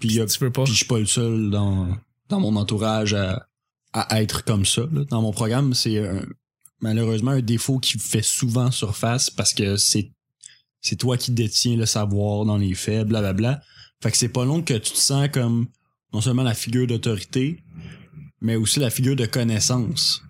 Puis 0.00 0.10
il 0.14 0.26
tu 0.26 0.38
veux 0.38 0.50
pas. 0.50 0.64
Puis 0.64 0.72
je 0.72 0.78
suis 0.78 0.86
pas 0.86 0.98
le 0.98 1.06
seul 1.06 1.50
dans, 1.50 1.88
dans 2.28 2.40
mon 2.40 2.56
entourage 2.56 3.14
à, 3.14 3.48
à 3.92 4.22
être 4.22 4.44
comme 4.44 4.66
ça. 4.66 4.82
là. 4.92 5.04
Dans 5.08 5.22
mon 5.22 5.32
programme, 5.32 5.74
c'est 5.74 5.98
malheureusement 6.80 7.32
un 7.32 7.40
défaut 7.40 7.78
qui 7.78 7.98
fait 7.98 8.22
souvent 8.22 8.70
surface 8.70 9.30
parce 9.30 9.54
que 9.54 9.76
c'est 9.76 10.12
c'est 10.80 10.96
toi 10.96 11.16
qui 11.16 11.32
détiens 11.32 11.76
le 11.76 11.86
savoir 11.86 12.44
dans 12.44 12.56
les 12.56 12.74
faits, 12.74 13.08
blablabla. 13.08 13.60
Fait 14.00 14.12
que 14.12 14.16
c'est 14.16 14.28
pas 14.28 14.44
long 14.44 14.62
que 14.62 14.74
tu 14.74 14.92
te 14.92 14.96
sens 14.98 15.28
comme 15.32 15.66
non 16.12 16.20
seulement 16.20 16.44
la 16.44 16.54
figure 16.54 16.86
d'autorité, 16.86 17.62
mais 18.40 18.56
aussi 18.56 18.80
la 18.80 18.90
figure 18.90 19.16
de 19.16 19.26
connaissance. 19.26 20.22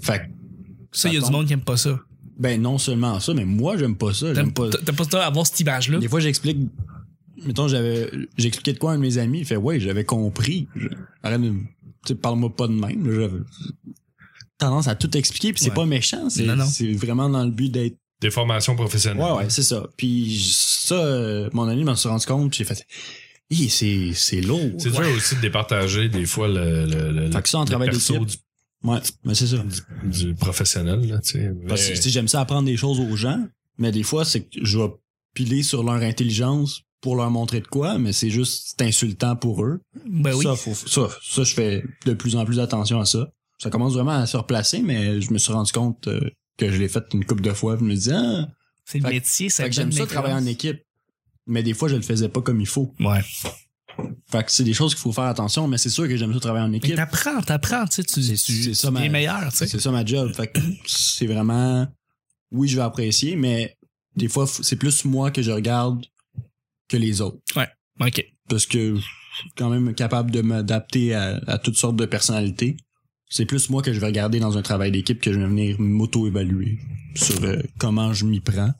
Fait 0.00 0.18
que, 0.20 0.24
Ça, 0.92 1.08
il 1.08 1.14
y 1.14 1.18
a 1.18 1.20
du 1.20 1.30
monde 1.30 1.46
qui 1.46 1.52
aime 1.52 1.60
pas 1.62 1.76
ça. 1.76 1.98
ben 2.38 2.60
non 2.60 2.78
seulement 2.78 3.20
ça, 3.20 3.32
mais 3.34 3.44
moi 3.44 3.76
j'aime 3.76 3.96
pas 3.96 4.12
ça. 4.12 4.34
J'aime 4.34 4.52
T'aimes 4.52 4.70
pas. 4.70 4.70
t'as 4.84 4.92
pas 4.92 5.04
ça 5.04 5.24
à 5.24 5.26
avoir 5.26 5.46
cette 5.46 5.60
image-là? 5.60 5.98
Des 5.98 6.08
fois 6.08 6.20
j'explique. 6.20 6.58
Mettons, 7.44 7.68
j'avais. 7.68 8.10
J'expliquais 8.38 8.72
de 8.72 8.78
quoi 8.78 8.92
à 8.92 8.94
un 8.94 8.96
de 8.96 9.02
mes 9.02 9.18
amis. 9.18 9.40
Il 9.40 9.44
fait 9.44 9.56
Ouais, 9.56 9.78
j'avais 9.78 10.04
compris. 10.04 10.66
Je- 10.76 10.88
Arrête 11.22 11.40
de. 11.42 11.50
Tu 11.50 11.56
sais, 12.08 12.14
parle-moi 12.14 12.54
pas 12.54 12.66
de 12.68 12.72
même. 12.72 13.04
J'avais 13.04 13.30
tendance 14.58 14.88
à 14.88 14.94
tout 14.94 15.14
expliquer, 15.16 15.52
puis 15.52 15.62
c'est 15.62 15.70
Ouais. 15.70 15.74
pas 15.76 15.84
méchant. 15.86 16.30
C'est 16.30 16.44
Non, 16.46 16.56
non. 16.56 16.64
c'est 16.66 16.92
vraiment 16.92 17.28
dans 17.28 17.44
le 17.44 17.50
but 17.50 17.70
d'être. 17.70 17.96
Des 18.20 18.30
formations 18.30 18.74
professionnelles. 18.76 19.22
Ouais, 19.22 19.32
ouais, 19.32 19.50
c'est 19.50 19.62
ça. 19.62 19.86
Puis 19.96 20.38
ça, 20.54 20.94
euh, 20.94 21.50
mon 21.52 21.68
ami 21.68 21.84
m'en 21.84 21.96
s'est 21.96 22.08
rendu 22.08 22.24
compte, 22.24 22.50
puis 22.50 22.58
j'ai 22.58 22.64
fait. 22.64 22.86
C'est 23.50 24.12
c'est 24.14 24.40
lourd. 24.40 24.70
C'est 24.78 24.90
dur 24.90 25.00
aussi 25.16 25.36
de 25.36 25.40
départager 25.40 26.08
des 26.08 26.26
fois 26.26 26.48
le, 26.48 26.86
le, 26.86 27.12
le, 27.12 27.30
Fait 27.30 27.42
que 27.42 27.48
ça, 27.48 27.58
en 27.58 27.62
le 27.62 27.66
travail 27.68 27.90
perso 27.90 28.18
d'équipe. 28.18 28.40
Ouais, 28.82 28.98
mais 29.24 29.34
c'est 29.34 29.46
ça. 29.46 29.58
du, 30.04 30.26
du 30.26 30.34
professionnel. 30.34 31.06
Là, 31.08 31.18
tu 31.20 31.32
sais. 31.32 31.50
Parce 31.68 31.88
que 31.88 32.08
j'aime 32.10 32.28
ça 32.28 32.40
apprendre 32.40 32.66
des 32.66 32.76
choses 32.76 33.00
aux 33.00 33.16
gens, 33.16 33.42
mais 33.78 33.92
des 33.92 34.02
fois, 34.02 34.24
c'est 34.24 34.42
que 34.42 34.58
je 34.62 34.78
vais 34.78 34.88
piler 35.34 35.62
sur 35.62 35.82
leur 35.82 35.94
intelligence 36.02 36.82
pour 37.00 37.16
leur 37.16 37.30
montrer 37.30 37.60
de 37.60 37.66
quoi, 37.66 37.98
mais 37.98 38.12
c'est 38.12 38.30
juste 38.30 38.80
insultant 38.80 39.36
pour 39.36 39.64
eux. 39.64 39.80
Ben 40.06 40.34
oui. 40.34 40.44
ça, 40.44 40.54
faut- 40.56 40.74
ça, 40.74 41.08
ça, 41.22 41.44
je 41.44 41.54
fais 41.54 41.84
de 42.06 42.12
plus 42.14 42.36
en 42.36 42.44
plus 42.44 42.60
attention 42.60 43.00
à 43.00 43.04
ça. 43.04 43.28
Ça 43.58 43.70
commence 43.70 43.94
vraiment 43.94 44.12
à 44.12 44.26
se 44.26 44.36
replacer, 44.36 44.80
mais 44.82 45.20
je 45.20 45.32
me 45.32 45.38
suis 45.38 45.52
rendu 45.52 45.70
compte 45.72 46.08
euh, 46.08 46.20
que 46.56 46.70
je 46.70 46.76
l'ai 46.78 46.88
fait 46.88 47.04
une 47.14 47.24
couple 47.24 47.42
de 47.42 47.52
fois. 47.52 47.76
Je 47.78 47.84
me 47.84 47.94
dis, 47.94 48.10
ah, 48.12 48.48
C'est 48.84 48.98
le 48.98 49.08
métier, 49.08 49.48
ça 49.48 49.64
fait 49.64 49.70
que 49.70 49.76
j'aime 49.76 49.92
ça 49.92 50.06
travailler 50.06 50.34
en 50.34 50.46
équipe. 50.46 50.80
Mais 51.46 51.62
des 51.62 51.74
fois, 51.74 51.88
je 51.88 51.96
le 51.96 52.02
faisais 52.02 52.28
pas 52.28 52.40
comme 52.40 52.60
il 52.60 52.66
faut. 52.66 52.94
Ouais. 53.00 53.20
Fait 54.30 54.42
que 54.44 54.50
c'est 54.50 54.64
des 54.64 54.72
choses 54.74 54.94
qu'il 54.94 55.02
faut 55.02 55.12
faire 55.12 55.24
attention, 55.24 55.68
mais 55.68 55.78
c'est 55.78 55.90
sûr 55.90 56.08
que 56.08 56.16
j'aime 56.16 56.32
ça 56.34 56.40
travailler 56.40 56.64
en 56.64 56.68
Mais 56.68 56.78
équipe. 56.78 56.96
t'apprends, 56.96 57.40
t'apprends, 57.42 57.84
tu 57.86 57.96
sais, 57.96 58.04
tu, 58.04 58.22
C'est- 58.22 58.34
tu, 58.44 58.52
tu 58.62 58.74
ça, 58.74 58.90
ma- 58.90 59.08
meilleur, 59.08 59.50
tu 59.52 59.58
sais. 59.58 59.66
C'est 59.68 59.78
ça 59.80 59.90
ma 59.92 60.04
job. 60.04 60.32
Fait 60.34 60.48
que 60.48 60.58
c'est 60.86 61.26
vraiment, 61.26 61.86
oui, 62.50 62.66
je 62.68 62.76
vais 62.76 62.82
apprécier, 62.82 63.36
mais 63.36 63.76
des 64.16 64.28
fois, 64.28 64.46
c'est 64.48 64.76
plus 64.76 65.04
moi 65.04 65.30
que 65.30 65.42
je 65.42 65.52
regarde 65.52 66.04
que 66.88 66.96
les 66.96 67.20
autres. 67.20 67.38
OK. 68.00 68.24
Parce 68.48 68.66
que 68.66 68.96
je 68.96 69.00
suis 69.40 69.50
quand 69.56 69.70
même 69.70 69.94
capable 69.94 70.30
de 70.32 70.40
m'adapter 70.40 71.14
à, 71.14 71.40
à 71.46 71.58
toutes 71.58 71.76
sortes 71.76 71.96
de 71.96 72.06
personnalités. 72.06 72.76
C'est 73.30 73.46
plus 73.46 73.70
moi 73.70 73.82
que 73.82 73.92
je 73.92 74.00
vais 74.00 74.06
regarder 74.06 74.38
dans 74.40 74.58
un 74.58 74.62
travail 74.62 74.90
d'équipe 74.92 75.20
que 75.20 75.32
je 75.32 75.38
vais 75.38 75.46
venir 75.46 75.76
m'auto-évaluer 75.80 76.78
sur 77.14 77.42
euh, 77.44 77.60
comment 77.78 78.12
je 78.12 78.24
m'y 78.26 78.40
prends. 78.40 78.72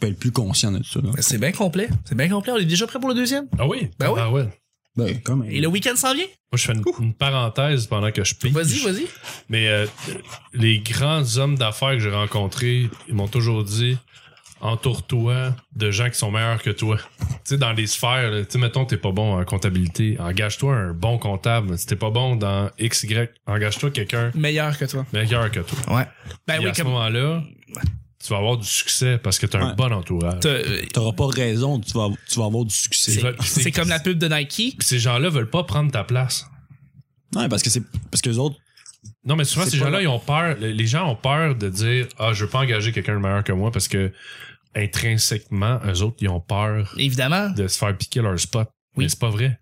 Vais 0.00 0.08
être 0.10 0.18
plus 0.18 0.32
conscient 0.32 0.72
de 0.72 0.82
ça. 0.82 1.00
Ben, 1.00 1.12
C'est 1.18 1.38
bien 1.38 1.52
complet. 1.52 1.88
C'est 2.04 2.16
bien 2.16 2.28
complet. 2.28 2.52
On 2.52 2.56
est 2.58 2.64
déjà 2.64 2.86
prêt 2.86 2.98
pour 2.98 3.08
le 3.08 3.14
deuxième? 3.14 3.46
Ah 3.58 3.66
oui? 3.66 3.88
Ben 3.98 4.10
oui. 4.10 4.20
Ah 4.22 4.30
ouais. 4.30 4.48
Ben, 4.96 5.20
quand 5.22 5.36
même. 5.36 5.50
Et 5.50 5.60
le 5.60 5.66
week-end 5.68 5.96
s'en 5.96 6.14
vient? 6.14 6.24
Moi, 6.24 6.56
je 6.56 6.64
fais 6.64 6.72
une, 6.72 6.82
une 7.00 7.14
parenthèse 7.14 7.86
pendant 7.86 8.10
que 8.12 8.22
je 8.22 8.34
pige. 8.34 8.52
Vas-y, 8.52 8.78
vas-y. 8.78 9.06
Mais 9.48 9.68
euh, 9.68 9.86
les 10.52 10.78
grands 10.80 11.36
hommes 11.38 11.56
d'affaires 11.58 11.90
que 11.92 11.98
j'ai 11.98 12.10
rencontrés, 12.10 12.88
ils 13.08 13.14
m'ont 13.14 13.26
toujours 13.28 13.64
dit 13.64 13.96
entoure-toi 14.60 15.54
de 15.76 15.90
gens 15.90 16.08
qui 16.08 16.16
sont 16.18 16.30
meilleurs 16.30 16.62
que 16.62 16.70
toi. 16.70 16.96
Tu 17.18 17.26
sais, 17.44 17.58
dans 17.58 17.72
les 17.72 17.86
sphères, 17.86 18.30
tu 18.32 18.44
sais, 18.48 18.58
mettons, 18.58 18.84
t'es 18.86 18.96
pas 18.96 19.12
bon 19.12 19.38
en 19.38 19.44
comptabilité, 19.44 20.16
engage-toi 20.18 20.74
un 20.74 20.92
bon 20.94 21.18
comptable. 21.18 21.76
Si 21.76 21.86
t'es 21.86 21.96
pas 21.96 22.10
bon 22.10 22.36
dans 22.36 22.70
XY, 22.80 23.28
engage-toi 23.46 23.90
quelqu'un 23.90 24.30
Meilleur 24.34 24.78
que 24.78 24.84
toi. 24.86 25.04
meilleur 25.12 25.50
que 25.50 25.60
toi. 25.60 25.96
Ouais. 25.96 26.06
Ben 26.46 26.58
oui, 26.60 26.68
à 26.68 26.74
ce 26.74 26.82
moment-là, 26.82 27.42
tu 28.24 28.30
vas 28.32 28.38
avoir 28.38 28.56
du 28.56 28.66
succès 28.66 29.18
parce 29.18 29.38
que 29.38 29.46
t'as 29.46 29.60
un 29.60 29.68
Ouais. 29.70 29.74
bon 29.76 29.92
entourage. 29.92 30.40
t'as- 30.40 30.48
euh, 30.48 30.82
T'auras 30.92 31.12
pas 31.12 31.26
raison, 31.26 31.78
tu 31.80 31.92
vas, 31.92 32.08
tu 32.28 32.38
vas 32.38 32.46
avoir 32.46 32.64
du 32.64 32.74
succès. 32.74 33.20
C'est- 33.42 33.70
comme 33.72 33.88
la 33.88 34.00
pub 34.00 34.16
de 34.18 34.26
Nike. 34.28 34.76
Puis 34.78 34.86
ces 34.88 34.98
gens-là 34.98 35.28
veulent 35.28 35.50
pas 35.50 35.64
prendre 35.64 35.90
ta 35.92 36.04
place. 36.04 36.46
Ouais, 37.36 37.48
parce 37.48 37.62
que 37.62 37.68
c'est 37.70 37.82
parce 38.10 38.22
que 38.22 38.30
les 38.30 38.38
autres, 38.38 38.56
Non, 39.26 39.36
mais 39.36 39.44
souvent, 39.44 39.66
ces 39.66 39.76
gens-là, 39.76 40.00
ils 40.00 40.08
ont 40.08 40.18
peur. 40.18 40.56
Les 40.58 40.72
les 40.72 40.86
gens 40.86 41.10
ont 41.10 41.16
peur 41.16 41.54
de 41.56 41.68
dire 41.68 42.06
Ah, 42.18 42.32
je 42.32 42.44
veux 42.44 42.50
pas 42.50 42.60
engager 42.60 42.90
quelqu'un 42.92 43.14
de 43.14 43.18
meilleur 43.20 43.44
que 43.44 43.52
moi 43.52 43.70
parce 43.70 43.88
que 43.88 44.12
intrinsèquement, 44.74 45.78
eux 45.86 46.02
autres, 46.02 46.16
ils 46.20 46.28
ont 46.28 46.40
peur 46.40 46.94
Évidemment. 46.98 47.50
de 47.50 47.66
se 47.68 47.78
faire 47.78 47.96
piquer 47.96 48.20
leur 48.22 48.38
spot. 48.38 48.68
Oui. 48.96 49.04
Mais 49.04 49.08
c'est 49.08 49.18
pas 49.18 49.30
vrai. 49.30 49.58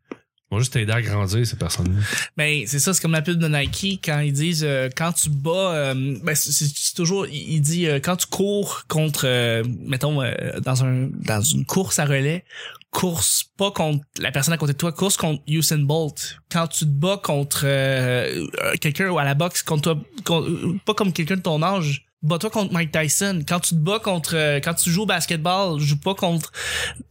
Vont 0.53 0.59
juste 0.59 0.75
t'aider 0.75 0.93
à 0.93 1.01
grandir, 1.01 1.47
ces 1.47 1.57
personnes-là. 1.57 1.99
Ben, 2.37 2.65
c'est 2.67 2.79
ça, 2.79 2.93
c'est 2.93 3.01
comme 3.01 3.13
la 3.13 3.23
pub 3.23 3.39
de 3.39 3.49
Nike 3.49 4.03
quand 4.05 4.21
ils 4.21 4.35
disent 4.35 4.65
euh, 4.65 4.91
quand 4.95 5.11
tu 5.13 5.31
bats, 5.31 5.73
euh, 5.75 6.19
ben, 6.23 6.35
c'est- 6.35 6.95
toujours, 6.95 7.27
il 7.27 7.61
dit 7.61 7.87
euh, 7.89 8.01
quand 8.01 8.17
tu 8.17 8.27
cours 8.27 8.85
contre, 8.87 9.23
euh, 9.27 9.65
mettons, 9.81 10.21
euh, 10.23 10.35
dans 10.61 10.85
un 10.85 11.09
dans 11.11 11.41
une 11.41 11.65
course 11.65 11.99
à 11.99 12.05
relais, 12.05 12.45
course 12.91 13.45
pas 13.57 13.71
contre 13.71 14.05
la 14.21 14.31
personne 14.31 14.53
à 14.53 14.59
côté 14.59 14.75
de 14.75 14.79
toi, 14.79 14.93
course 14.93 15.17
contre 15.17 15.43
Usain 15.49 15.79
Bolt. 15.79 16.37
Quand 16.51 16.67
tu 16.67 16.81
te 16.85 16.91
bats 16.91 17.19
contre 17.23 17.63
euh, 17.65 18.47
quelqu'un 18.81 19.09
ou 19.09 19.19
à 19.19 19.25
la 19.25 19.33
boxe, 19.35 19.63
contre 19.63 19.95
toi, 19.95 20.03
contre- 20.27 20.51
pas 20.85 20.93
comme 20.93 21.15
quelqu'un 21.15 21.37
de 21.37 21.41
ton 21.43 21.63
âge. 21.63 22.05
Bats-toi 22.23 22.51
contre 22.51 22.73
Mike 22.73 22.93
Tyson. 22.93 23.43
Quand 23.47 23.61
tu 23.61 23.71
te 23.71 23.81
bats 23.81 23.99
contre, 23.99 24.37
euh, 24.37 24.61
quand 24.61 24.75
tu 24.75 24.91
joues 24.91 25.03
au 25.03 25.07
basketball, 25.07 25.81
joue 25.81 25.99
pas 25.99 26.15
contre 26.15 26.53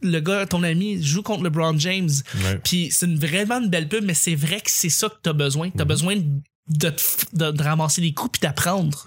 le 0.02 0.20
gars, 0.20 0.46
ton 0.46 0.62
ami, 0.62 1.02
joue 1.02 1.22
contre 1.22 1.44
LeBron 1.44 1.78
James. 1.78 2.08
Ouais. 2.44 2.58
Puis 2.64 2.88
c'est 2.90 3.06
une- 3.06 3.18
vraiment 3.18 3.60
une 3.60 3.68
belle 3.68 3.88
pub, 3.88 4.04
mais 4.04 4.14
c'est 4.14 4.34
vrai 4.34 4.60
que 4.60 4.70
c'est 4.70 4.88
ça 4.88 5.08
que 5.08 5.16
t'as 5.22 5.34
besoin. 5.34 5.70
T'as 5.70 5.84
besoin 5.84 6.16
de, 6.16 6.92
de, 7.34 7.62
ramasser 7.62 8.00
les 8.00 8.14
coups 8.14 8.38
puis 8.38 8.40
d'apprendre. 8.40 9.06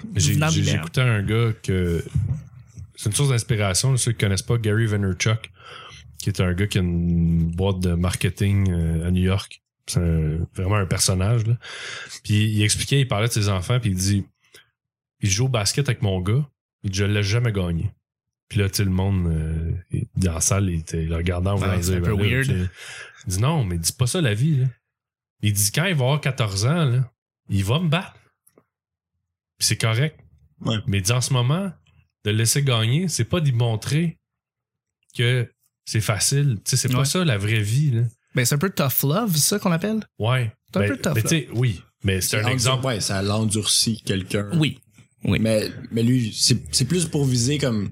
Écouté 0.76 1.02
un 1.02 1.24
gars 1.24 1.54
que. 1.64 2.04
C'est 2.96 3.10
une 3.10 3.16
source 3.16 3.30
d'inspiration, 3.30 3.98
ceux 3.98 4.12
qui 4.14 4.20
connaissent 4.20 4.42
pas, 4.42 4.58
Gary 4.58 4.86
Vaynerchuk, 4.86 5.52
qui 6.20 6.30
est 6.30 6.40
un 6.40 6.54
gars 6.54 6.68
qui 6.68 6.78
a 6.78 6.82
une 6.82 7.52
boîte 7.52 7.80
de 7.80 7.94
marketing 7.94 8.72
euh, 8.72 9.08
à 9.08 9.12
New 9.12 9.24
York. 9.24 9.62
C'est 9.88 10.00
vraiment 10.56 10.76
un 10.78 10.86
personnage. 10.86 11.46
Là. 11.46 11.56
Puis 12.24 12.46
il 12.46 12.64
expliquait, 12.64 13.02
il 13.02 13.08
parlait 13.08 13.28
de 13.28 13.34
ses 13.34 13.50
enfants, 13.50 13.80
puis 13.80 13.92
il 13.92 13.96
dit 13.98 14.24
Il 15.22 15.30
joue 15.30 15.46
au 15.46 15.50
basket 15.50 15.88
avec 15.90 16.02
mon 16.02 16.20
gars, 16.22 16.48
il 16.84 16.92
dit 16.92 17.00
Je 17.00 17.06
l'ai 17.06 17.24
jamais 17.24 17.52
gagné. 17.52 17.92
Puis 18.50 18.60
là, 18.60 18.70
tu 18.70 18.76
sais, 18.78 18.84
le 18.84 18.92
monde, 18.92 19.28
euh, 19.28 19.72
il- 19.92 20.08
dans 20.18 20.34
la 20.36 20.42
salle, 20.42 20.70
il 20.70 20.80
était 20.80 21.04
le 21.06 21.16
regardant 21.16 21.58
Ouais, 21.60 21.82
c'est 21.82 21.96
un 21.96 22.02
peu 22.02 22.16
Ben 22.16 22.24
là, 22.24 22.30
weird. 22.44 22.70
Il 23.26 23.34
dit 23.34 23.40
Non, 23.40 23.64
mais 23.66 23.78
dis 23.78 23.94
pas 23.94 24.08
ça 24.08 24.22
la 24.22 24.34
vie. 24.34 24.58
Là. 24.58 24.66
Il 25.42 25.54
dit 25.54 25.72
Quand 25.72 25.86
il 25.86 25.96
va 25.96 26.06
avoir 26.06 26.22
14 26.22 26.66
ans, 26.66 26.86
là, 26.86 27.12
il 27.50 27.64
va 27.64 27.80
me 27.80 27.90
battre. 27.90 28.14
Puis 29.58 29.68
c'est 29.68 29.78
correct. 29.78 30.20
Ouais. 30.62 30.78
Mais 30.88 30.98
il 31.00 31.04
dit 31.04 31.12
en 31.12 31.22
ce 31.22 31.34
moment, 31.34 31.72
de 32.24 32.32
le 32.32 32.38
laisser 32.38 32.62
gagner, 32.64 33.08
c'est 33.08 33.26
pas 33.26 33.40
d'y 33.42 33.52
montrer 33.52 34.18
que 35.18 35.50
c'est 35.86 36.02
facile. 36.02 36.58
Tu 36.66 36.72
sais, 36.72 36.78
c'est 36.78 36.90
Ouais. 36.90 36.96
pas 36.96 37.06
ça 37.06 37.24
la 37.24 37.38
vraie 37.38 37.62
vie. 37.62 37.92
Là. 37.92 38.02
Ben, 38.36 38.44
c'est 38.46 38.56
un 38.56 38.58
peu 38.58 38.70
tough 38.70 39.04
love, 39.04 39.32
c'est 39.36 39.48
ça 39.50 39.60
qu'on 39.60 39.72
appelle? 39.72 40.02
Ouais. 40.20 40.52
C'est 40.74 40.78
un 40.78 40.80
Ben, 40.82 40.90
peu 40.90 40.98
tough, 40.98 41.22
tu 41.22 41.28
sais, 41.28 41.48
oui. 41.54 41.82
Mais 42.04 42.22
c'est 42.22 42.38
un 42.40 42.48
exemple. 42.48 42.86
Ouais, 42.86 43.00
ça 43.00 43.22
l'endurcit 43.22 44.02
quelqu'un. 44.04 44.50
Oui. 44.58 44.80
Oui. 45.26 45.40
Mais, 45.40 45.70
mais 45.92 46.04
lui, 46.04 46.32
c'est 46.34 46.58
c'est 46.72 46.86
plus 46.86 47.06
pour 47.06 47.26
viser 47.26 47.58
comme. 47.58 47.90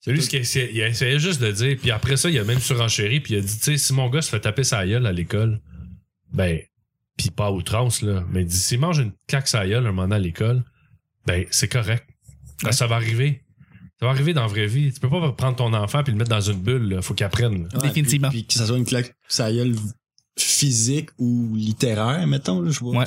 C'est 0.00 0.12
lui 0.12 0.22
ce 0.22 0.30
qu'il 0.30 0.38
essayait, 0.40 0.70
il 0.72 0.80
essayait 0.80 1.18
juste 1.18 1.40
de 1.42 1.52
dire. 1.52 1.76
Puis 1.78 1.90
après 1.90 2.16
ça, 2.16 2.30
il 2.30 2.38
a 2.38 2.44
même 2.44 2.58
surenchéri. 2.60 3.20
Puis 3.20 3.34
il 3.34 3.36
a 3.36 3.40
dit, 3.42 3.56
tu 3.58 3.62
sais, 3.64 3.76
si 3.76 3.92
mon 3.92 4.08
gars 4.08 4.22
se 4.22 4.30
fait 4.30 4.40
taper 4.40 4.64
sa 4.64 4.86
gueule 4.86 5.06
à 5.06 5.12
l'école, 5.12 5.60
ben, 6.32 6.58
puis 7.18 7.28
pas 7.30 7.46
à 7.46 7.50
outrance, 7.52 8.00
là. 8.00 8.24
Mais 8.32 8.40
il 8.42 8.46
dit, 8.46 8.56
s'il 8.56 8.80
mange 8.80 8.98
une 8.98 9.12
claque 9.28 9.46
sa 9.48 9.66
gueule 9.66 9.86
un 9.86 9.92
moment 9.92 10.14
à 10.14 10.18
l'école, 10.18 10.64
ben, 11.26 11.44
c'est 11.50 11.68
correct. 11.68 12.06
Ben, 12.62 12.68
Ouais. 12.68 12.72
ça 12.72 12.86
va 12.86 12.96
arriver. 12.96 13.42
Ça 14.00 14.06
va 14.06 14.12
arriver 14.12 14.32
dans 14.32 14.40
la 14.42 14.46
vraie 14.48 14.66
vie. 14.66 14.90
Tu 14.90 15.00
peux 15.00 15.10
pas 15.10 15.30
prendre 15.32 15.56
ton 15.56 15.74
enfant 15.74 16.02
puis 16.02 16.12
le 16.12 16.18
mettre 16.18 16.30
dans 16.30 16.40
une 16.40 16.60
bulle. 16.62 16.88
Là. 16.88 17.02
Faut 17.02 17.12
qu'il 17.12 17.26
apprenne. 17.26 17.68
Ouais, 17.74 17.80
Définitivement. 17.82 18.30
Puis, 18.30 18.38
puis 18.38 18.46
que 18.46 18.54
ça 18.54 18.64
soit 18.66 18.78
une 18.78 18.86
claque, 18.86 19.14
ça 19.28 19.52
gueule 19.52 19.74
physique 20.38 21.10
ou 21.18 21.54
littéraire, 21.54 22.26
mettons. 22.26 22.62
là, 22.62 22.70
Je. 22.70 22.82
Ouais. 22.82 23.04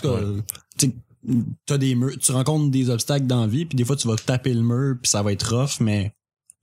T'as 1.65 1.77
des 1.77 1.95
murs, 1.95 2.17
tu 2.19 2.31
rencontres 2.31 2.69
des 2.69 2.89
obstacles 2.89 3.27
dans 3.27 3.41
la 3.41 3.47
vie, 3.47 3.65
puis 3.65 3.75
des 3.75 3.85
fois 3.85 3.95
tu 3.95 4.07
vas 4.07 4.15
taper 4.15 4.53
le 4.53 4.61
mur, 4.61 4.95
puis 5.01 5.09
ça 5.09 5.21
va 5.21 5.31
être 5.31 5.55
rough, 5.55 5.79
mais, 5.79 6.13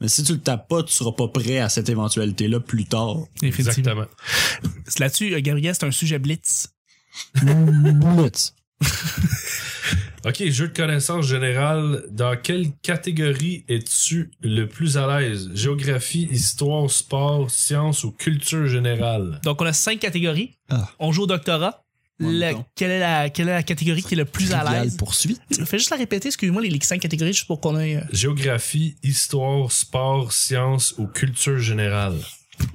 mais 0.00 0.09
si 0.09 0.23
tu 0.23 0.33
le 0.33 0.40
tapes 0.40 0.69
pas, 0.69 0.83
tu 0.83 0.93
seras 0.93 1.12
pas 1.12 1.29
prêt 1.29 1.59
à 1.59 1.69
cette 1.69 1.88
éventualité-là 1.88 2.61
plus 2.61 2.85
tard. 2.85 3.19
C'est 3.40 4.99
Là-dessus, 4.99 5.35
euh, 5.35 5.40
Gabriel, 5.40 5.75
c'est 5.75 5.87
un 5.87 5.90
sujet 5.90 6.19
blitz. 6.19 6.69
Blitz. 7.43 8.55
OK, 10.26 10.50
jeu 10.50 10.69
de 10.69 10.76
connaissance 10.76 11.26
générale. 11.26 12.05
Dans 12.11 12.37
quelle 12.37 12.73
catégorie 12.83 13.64
es-tu 13.69 14.31
le 14.43 14.67
plus 14.67 14.99
à 14.99 15.07
l'aise? 15.07 15.50
Géographie, 15.55 16.29
histoire, 16.31 16.90
sport, 16.90 17.50
sciences 17.50 18.05
ou 18.05 18.11
culture 18.11 18.67
générale? 18.67 19.40
Donc, 19.45 19.62
on 19.62 19.67
a 19.67 19.73
cinq 19.73 19.99
catégories. 19.99 20.59
Ah. 20.69 20.90
On 20.99 21.11
joue 21.11 21.23
au 21.23 21.26
doctorat. 21.26 21.85
Quelle, 22.75 22.91
est 22.91 22.99
la, 23.00 23.31
quelle 23.31 23.49
est 23.49 23.53
la 23.53 23.62
catégorie 23.62 24.03
qui 24.03 24.15
est 24.15 24.17
le 24.19 24.25
plus 24.25 24.53
à 24.53 24.83
l'aise? 24.83 24.97
poursuite. 24.97 25.41
Fais 25.65 25.79
juste 25.79 25.91
la 25.91 25.97
répéter, 25.97 26.29
excuse-moi, 26.29 26.62
les, 26.62 26.71
les 26.71 26.81
cinq 26.83 27.00
catégories, 27.00 27.33
juste 27.33 27.47
pour 27.47 27.61
qu'on 27.61 27.79
ait. 27.79 27.97
euh, 27.97 28.00
Géographie, 28.12 28.97
histoire, 29.03 29.71
sport, 29.73 30.33
sciences 30.33 30.95
ou 30.99 31.07
culture 31.07 31.59
générale? 31.59 32.17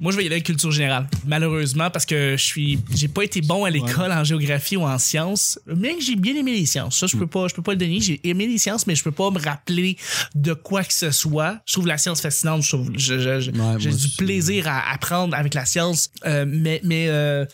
Moi, 0.00 0.12
je 0.12 0.16
vais 0.16 0.22
y 0.24 0.26
aller 0.26 0.36
avec 0.36 0.46
culture 0.46 0.70
générale. 0.70 1.08
Malheureusement, 1.26 1.90
parce 1.90 2.04
que 2.06 2.36
je 2.36 2.42
suis, 2.44 2.78
j'ai 2.94 3.08
pas 3.08 3.22
été 3.24 3.40
bon 3.40 3.64
à 3.64 3.70
l'école 3.70 4.12
en 4.12 4.24
géographie 4.24 4.76
ou 4.76 4.82
en 4.82 4.98
sciences. 4.98 5.58
Bien 5.66 5.94
que 5.96 6.02
j'ai 6.02 6.16
bien 6.16 6.34
aimé 6.36 6.52
les 6.54 6.66
sciences. 6.66 6.98
Ça, 6.98 7.06
je 7.06 7.16
peux 7.16 7.26
pas, 7.26 7.48
je 7.48 7.54
peux 7.54 7.62
pas 7.62 7.72
le 7.72 7.78
dénier. 7.78 8.00
J'ai 8.00 8.20
aimé 8.28 8.46
les 8.46 8.58
sciences, 8.58 8.86
mais 8.86 8.94
je 8.94 9.02
peux 9.02 9.10
pas 9.12 9.30
me 9.30 9.38
rappeler 9.38 9.96
de 10.34 10.52
quoi 10.52 10.84
que 10.84 10.92
ce 10.92 11.10
soit. 11.10 11.58
Je 11.66 11.72
trouve 11.74 11.86
la 11.86 11.98
science 11.98 12.20
fascinante. 12.20 12.62
Je 12.62 12.68
trouve, 12.68 12.90
je- 12.96 13.18
je- 13.18 13.40
je- 13.40 13.50
Ouais, 13.50 13.76
j'ai 13.78 13.90
du 13.90 14.08
plaisir 14.16 14.68
à 14.68 14.92
apprendre 14.92 15.34
avec 15.34 15.54
la 15.54 15.64
science. 15.64 16.10
Euh, 16.26 16.44
mais, 16.46 16.80
mais, 16.84 17.06
euh, 17.08 17.44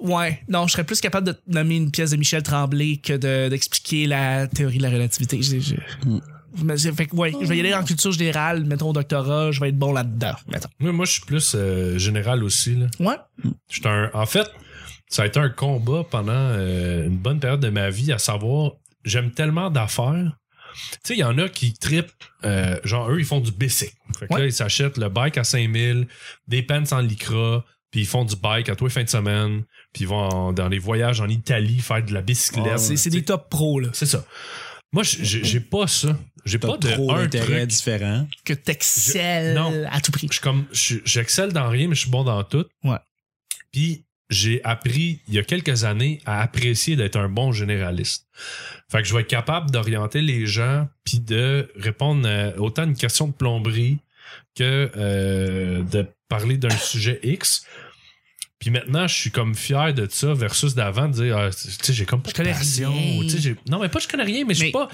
ouais. 0.00 0.42
Non, 0.48 0.66
je 0.66 0.72
serais 0.72 0.84
plus 0.84 1.00
capable 1.00 1.26
de 1.28 1.34
nommer 1.46 1.76
une 1.76 1.90
pièce 1.90 2.10
de 2.10 2.16
Michel 2.16 2.42
Tremblay 2.42 2.96
que 2.96 3.12
de, 3.14 3.48
d'expliquer 3.48 4.06
la 4.06 4.46
théorie 4.46 4.78
de 4.78 4.82
la 4.82 4.90
relativité. 4.90 5.40
J'ai- 5.42 5.60
j'ai- 5.60 5.78
Hmm. 6.04 6.18
Fait 6.94 7.06
que, 7.06 7.16
ouais, 7.16 7.32
je 7.40 7.46
vais 7.46 7.56
y 7.56 7.60
aller 7.60 7.74
en 7.74 7.84
culture 7.84 8.12
générale, 8.12 8.64
mettons 8.64 8.90
au 8.90 8.92
doctorat, 8.92 9.50
je 9.52 9.60
vais 9.60 9.68
être 9.70 9.78
bon 9.78 9.92
là-dedans, 9.92 10.34
mettons. 10.48 10.68
Moi, 10.80 11.04
je 11.04 11.12
suis 11.12 11.22
plus 11.22 11.52
euh, 11.54 11.98
général 11.98 12.42
aussi. 12.44 12.74
Là. 12.76 12.86
Ouais. 13.00 13.16
Un- 13.84 14.10
En 14.14 14.26
fait, 14.26 14.48
ça 15.08 15.22
a 15.22 15.26
été 15.26 15.38
un 15.40 15.48
combat 15.48 16.04
pendant 16.10 16.32
euh, 16.32 17.06
une 17.06 17.16
bonne 17.18 17.40
période 17.40 17.60
de 17.60 17.70
ma 17.70 17.90
vie, 17.90 18.12
à 18.12 18.18
savoir, 18.18 18.72
j'aime 19.04 19.30
tellement 19.30 19.70
d'affaires. 19.70 20.36
Tu 20.92 20.98
sais, 21.02 21.14
il 21.14 21.20
y 21.20 21.24
en 21.24 21.38
a 21.38 21.48
qui 21.48 21.72
tripent, 21.72 22.10
euh, 22.44 22.78
genre, 22.84 23.10
eux, 23.10 23.18
ils 23.18 23.24
font 23.24 23.40
du 23.40 23.50
bicycle. 23.50 23.92
Fait 24.18 24.28
que 24.28 24.34
Ouais. 24.34 24.40
là, 24.40 24.46
ils 24.46 24.52
s'achètent 24.52 24.98
le 24.98 25.08
bike 25.08 25.38
à 25.38 25.44
5000, 25.44 26.06
des 26.46 26.62
pants 26.62 26.84
en 26.92 27.00
lycra, 27.00 27.64
puis 27.90 28.00
ils 28.02 28.06
font 28.06 28.24
du 28.24 28.36
bike 28.36 28.68
à 28.68 28.76
tous 28.76 28.84
les 28.84 28.90
fins 28.90 29.02
de 29.02 29.08
semaine, 29.08 29.64
puis 29.94 30.04
ils 30.04 30.08
vont 30.08 30.16
en- 30.28 30.52
dans 30.52 30.68
les 30.68 30.78
voyages 30.78 31.20
en 31.22 31.28
Italie 31.28 31.78
faire 31.80 32.04
de 32.04 32.12
la 32.12 32.20
bicyclette. 32.20 32.78
C'est 32.78 33.10
des 33.10 33.24
top 33.24 33.48
pros, 33.48 33.80
là. 33.80 33.88
C'est 33.94 34.06
ça. 34.06 34.24
Moi, 34.92 35.02
j'ai 35.04 35.60
pas 35.60 35.86
ça. 35.86 36.16
J'ai 36.48 36.58
pas 36.58 36.76
de 36.76 36.90
trop 36.90 37.12
d'intérêts 37.14 37.66
différents. 37.66 38.26
Que 38.44 38.52
t'excelles 38.54 39.88
à 39.90 40.00
tout 40.00 40.10
prix. 40.12 40.28
Je 40.32 40.40
comme 40.40 40.66
je- 40.72 40.96
j'excelle 41.04 41.52
dans 41.52 41.68
rien 41.68 41.88
mais 41.88 41.94
je 41.94 42.00
suis 42.00 42.10
bon 42.10 42.24
dans 42.24 42.42
tout. 42.44 42.64
Ouais. 42.84 42.96
Puis 43.72 44.04
j'ai 44.30 44.62
appris 44.64 45.20
il 45.28 45.34
y 45.34 45.38
a 45.38 45.42
quelques 45.44 45.84
années 45.84 46.20
à 46.26 46.42
apprécier 46.42 46.96
d'être 46.96 47.16
un 47.16 47.28
bon 47.28 47.52
généraliste. 47.52 48.26
Fait 48.90 49.02
que 49.02 49.08
je 49.08 49.14
vais 49.14 49.20
être 49.22 49.28
capable 49.28 49.70
d'orienter 49.70 50.20
les 50.20 50.46
gens 50.46 50.88
puis 51.04 51.18
de 51.20 51.70
répondre 51.76 52.28
à 52.28 52.58
autant 52.60 52.84
une 52.84 52.96
question 52.96 53.28
de 53.28 53.32
plomberie 53.32 53.98
que 54.54 54.90
euh, 54.96 55.82
de 55.82 56.06
parler 56.28 56.58
d'un 56.58 56.68
sujet 56.76 57.20
X. 57.22 57.64
Puis 58.60 58.70
maintenant, 58.70 59.06
je 59.06 59.14
suis 59.14 59.30
comme 59.30 59.54
fier 59.54 59.94
de 59.94 60.08
ça 60.10 60.34
versus 60.34 60.74
d'avant 60.74 61.06
de 61.08 61.12
dire 61.12 61.36
ah, 61.38 61.50
tu 61.50 61.70
sais 61.70 61.92
j'ai 61.92 62.04
comme 62.04 62.20
pas 62.22 62.30
Je 62.30 62.34
de 62.34 62.36
connais 62.38 62.52
passion. 62.52 62.92
rien. 62.92 63.20
Tu 63.22 63.30
sais, 63.30 63.38
j'ai- 63.40 63.56
Non 63.68 63.78
mais 63.80 63.88
pas 63.88 64.00
je 64.00 64.08
connais 64.08 64.24
rien 64.24 64.44
mais 64.44 64.54
je 64.54 64.64
suis 64.64 64.72
pas 64.72 64.88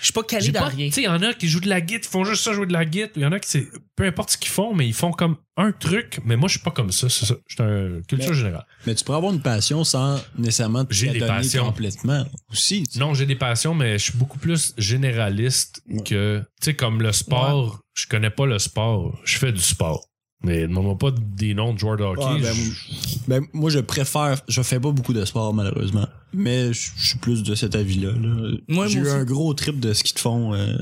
Je 0.00 0.04
suis 0.04 0.12
pas 0.12 0.22
calé 0.22 0.50
dans 0.52 0.60
pas- 0.60 0.66
rien. 0.68 0.86
Tu 0.86 0.92
sais, 0.92 1.00
il 1.02 1.06
y 1.06 1.08
en 1.08 1.20
a 1.22 1.34
qui 1.34 1.48
jouent 1.48 1.58
de 1.60 1.68
la 1.68 1.80
guitare, 1.80 2.02
ils 2.04 2.08
font 2.12 2.24
juste 2.24 2.44
ça, 2.44 2.52
jouer 2.52 2.66
de 2.66 2.72
la 2.72 2.84
guitare. 2.84 3.10
Il 3.16 3.22
y 3.22 3.26
en 3.26 3.32
a 3.32 3.40
qui, 3.40 3.48
c'est 3.50 3.66
peu 3.96 4.04
importe 4.04 4.30
ce 4.30 4.38
qu'ils 4.38 4.52
font, 4.52 4.72
mais 4.72 4.86
ils 4.86 4.94
font 4.94 5.10
comme 5.10 5.36
un 5.56 5.72
truc. 5.72 6.20
Mais 6.24 6.36
moi, 6.36 6.46
je 6.48 6.52
suis 6.52 6.62
pas 6.62 6.70
comme 6.70 6.92
ça. 6.92 7.08
C'est 7.08 7.26
ça. 7.26 7.34
Je 7.48 7.54
suis 7.56 7.62
un 7.64 8.00
culture 8.06 8.30
Mais- 8.30 8.36
générale. 8.36 8.66
Mais 8.86 8.94
tu 8.94 9.02
pourrais 9.04 9.16
avoir 9.18 9.32
une 9.32 9.42
passion 9.42 9.82
sans 9.82 10.20
nécessairement 10.38 10.84
te 10.84 10.94
J'ai 10.94 11.08
des 11.10 11.18
passions. 11.18 11.64
complètement 11.64 12.24
aussi. 12.52 12.84
Non, 12.94 13.14
j'ai 13.14 13.26
des 13.26 13.34
passions, 13.34 13.74
mais 13.74 13.98
je 13.98 14.04
suis 14.04 14.16
beaucoup 14.16 14.38
plus 14.38 14.74
généraliste 14.78 15.82
Ouais. 15.88 16.02
que, 16.04 16.38
tu 16.60 16.66
sais, 16.66 16.74
comme 16.74 17.02
le 17.02 17.10
sport. 17.12 17.80
Je 17.94 18.06
connais 18.06 18.30
pas 18.30 18.46
le 18.46 18.60
sport. 18.60 19.18
Je 19.24 19.38
fais 19.38 19.50
du 19.50 19.60
sport. 19.60 20.04
Mais 20.44 20.62
demande-moi 20.68 20.96
pas 20.96 21.10
des 21.10 21.52
noms 21.54 21.72
de 21.74 21.80
joueurs 21.80 21.96
de 21.96 22.04
hockey. 22.04 22.22
Ouais, 22.24 22.40
ben, 22.40 22.54
Je- 22.54 22.94
Ben, 23.28 23.44
moi, 23.52 23.70
je 23.70 23.78
préfère. 23.78 24.40
Je 24.48 24.62
fais 24.62 24.80
pas 24.80 24.90
beaucoup 24.90 25.12
de 25.12 25.24
sport, 25.24 25.52
malheureusement. 25.54 26.06
Mais 26.32 26.72
je 26.72 26.90
je 26.96 27.08
suis 27.10 27.18
plus 27.18 27.42
de 27.42 27.54
cet 27.54 27.74
avis-là. 27.76 28.12
là. 28.12 28.56
Moi, 28.68 28.86
J'ai 28.88 28.98
moi 29.00 29.08
eu 29.08 29.10
aussi. 29.12 29.20
un 29.20 29.24
gros 29.24 29.54
trip 29.54 29.78
de 29.78 29.92
ski 29.92 30.14
de 30.14 30.18
fond. 30.18 30.54
euh, 30.54 30.76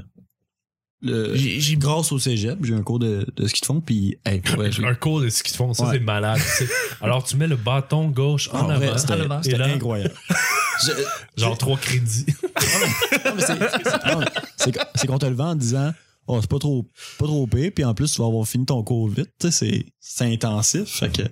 le- 1.03 1.35
J'ai- 1.37 1.61
j'ai- 1.61 1.77
grâce 1.77 2.11
au 2.13 2.19
cégep, 2.19 2.59
j'ai 2.65 2.73
eu 2.73 2.77
un 2.77 2.83
cours 2.83 2.99
de, 2.99 3.27
de 3.37 3.47
ski 3.47 3.61
de 3.61 3.67
fond. 3.67 3.81
Puis, 3.81 4.17
hey, 4.25 4.41
pour 4.45 4.57
vrai, 4.57 4.73
j'ai- 4.73 4.85
un 4.85 4.95
cours 4.95 5.21
de 5.21 5.29
ce 5.29 5.43
qu'ils 5.43 5.57
font, 5.57 5.75
ça 5.75 5.85
Ouais. 5.87 5.95
c'est 5.95 6.01
malade. 6.01 6.39
tu 6.39 6.65
sais. 6.67 6.73
Alors 7.01 7.23
tu 7.25 7.37
mets 7.37 7.47
le 7.49 7.57
bâton 7.57 8.09
gauche 8.09 8.49
en 8.53 8.61
en 8.61 8.65
vrai, 8.77 8.87
avant, 8.89 8.99
c'était 9.43 9.55
et 9.55 9.59
là, 9.59 9.67
incroyable. 9.67 10.15
Je- 10.87 11.41
genre 11.43 11.57
trois 11.59 11.77
crédits. 11.79 12.27
non, 13.25 13.33
mais 13.35 13.43
c'est- 13.43 13.59
c'est- 13.59 14.13
non, 14.15 14.21
c'est 14.57 14.79
c'est 14.95 15.07
qu'on 15.07 15.19
te 15.19 15.27
le 15.27 15.35
vend 15.35 15.51
en 15.51 15.55
disant 15.55 15.93
Oh, 16.29 16.39
c'est 16.41 16.51
pas 16.51 16.59
trop, 16.59 16.85
pas 17.19 17.27
trop 17.27 17.47
pire, 17.47 17.71
puis 17.75 17.85
en 17.85 17.95
plus, 17.95 18.11
tu 18.13 18.21
vas 18.21 18.27
avoir 18.27 18.47
fini 18.49 18.67
ton 18.67 18.83
cours 18.83 19.07
vite. 19.09 19.31
tu 19.39 19.47
sais, 19.47 19.53
C'est 19.53 19.87
c'est 20.01 20.25
intensif. 20.33 20.89
Fait 20.89 21.11
que 21.13 21.23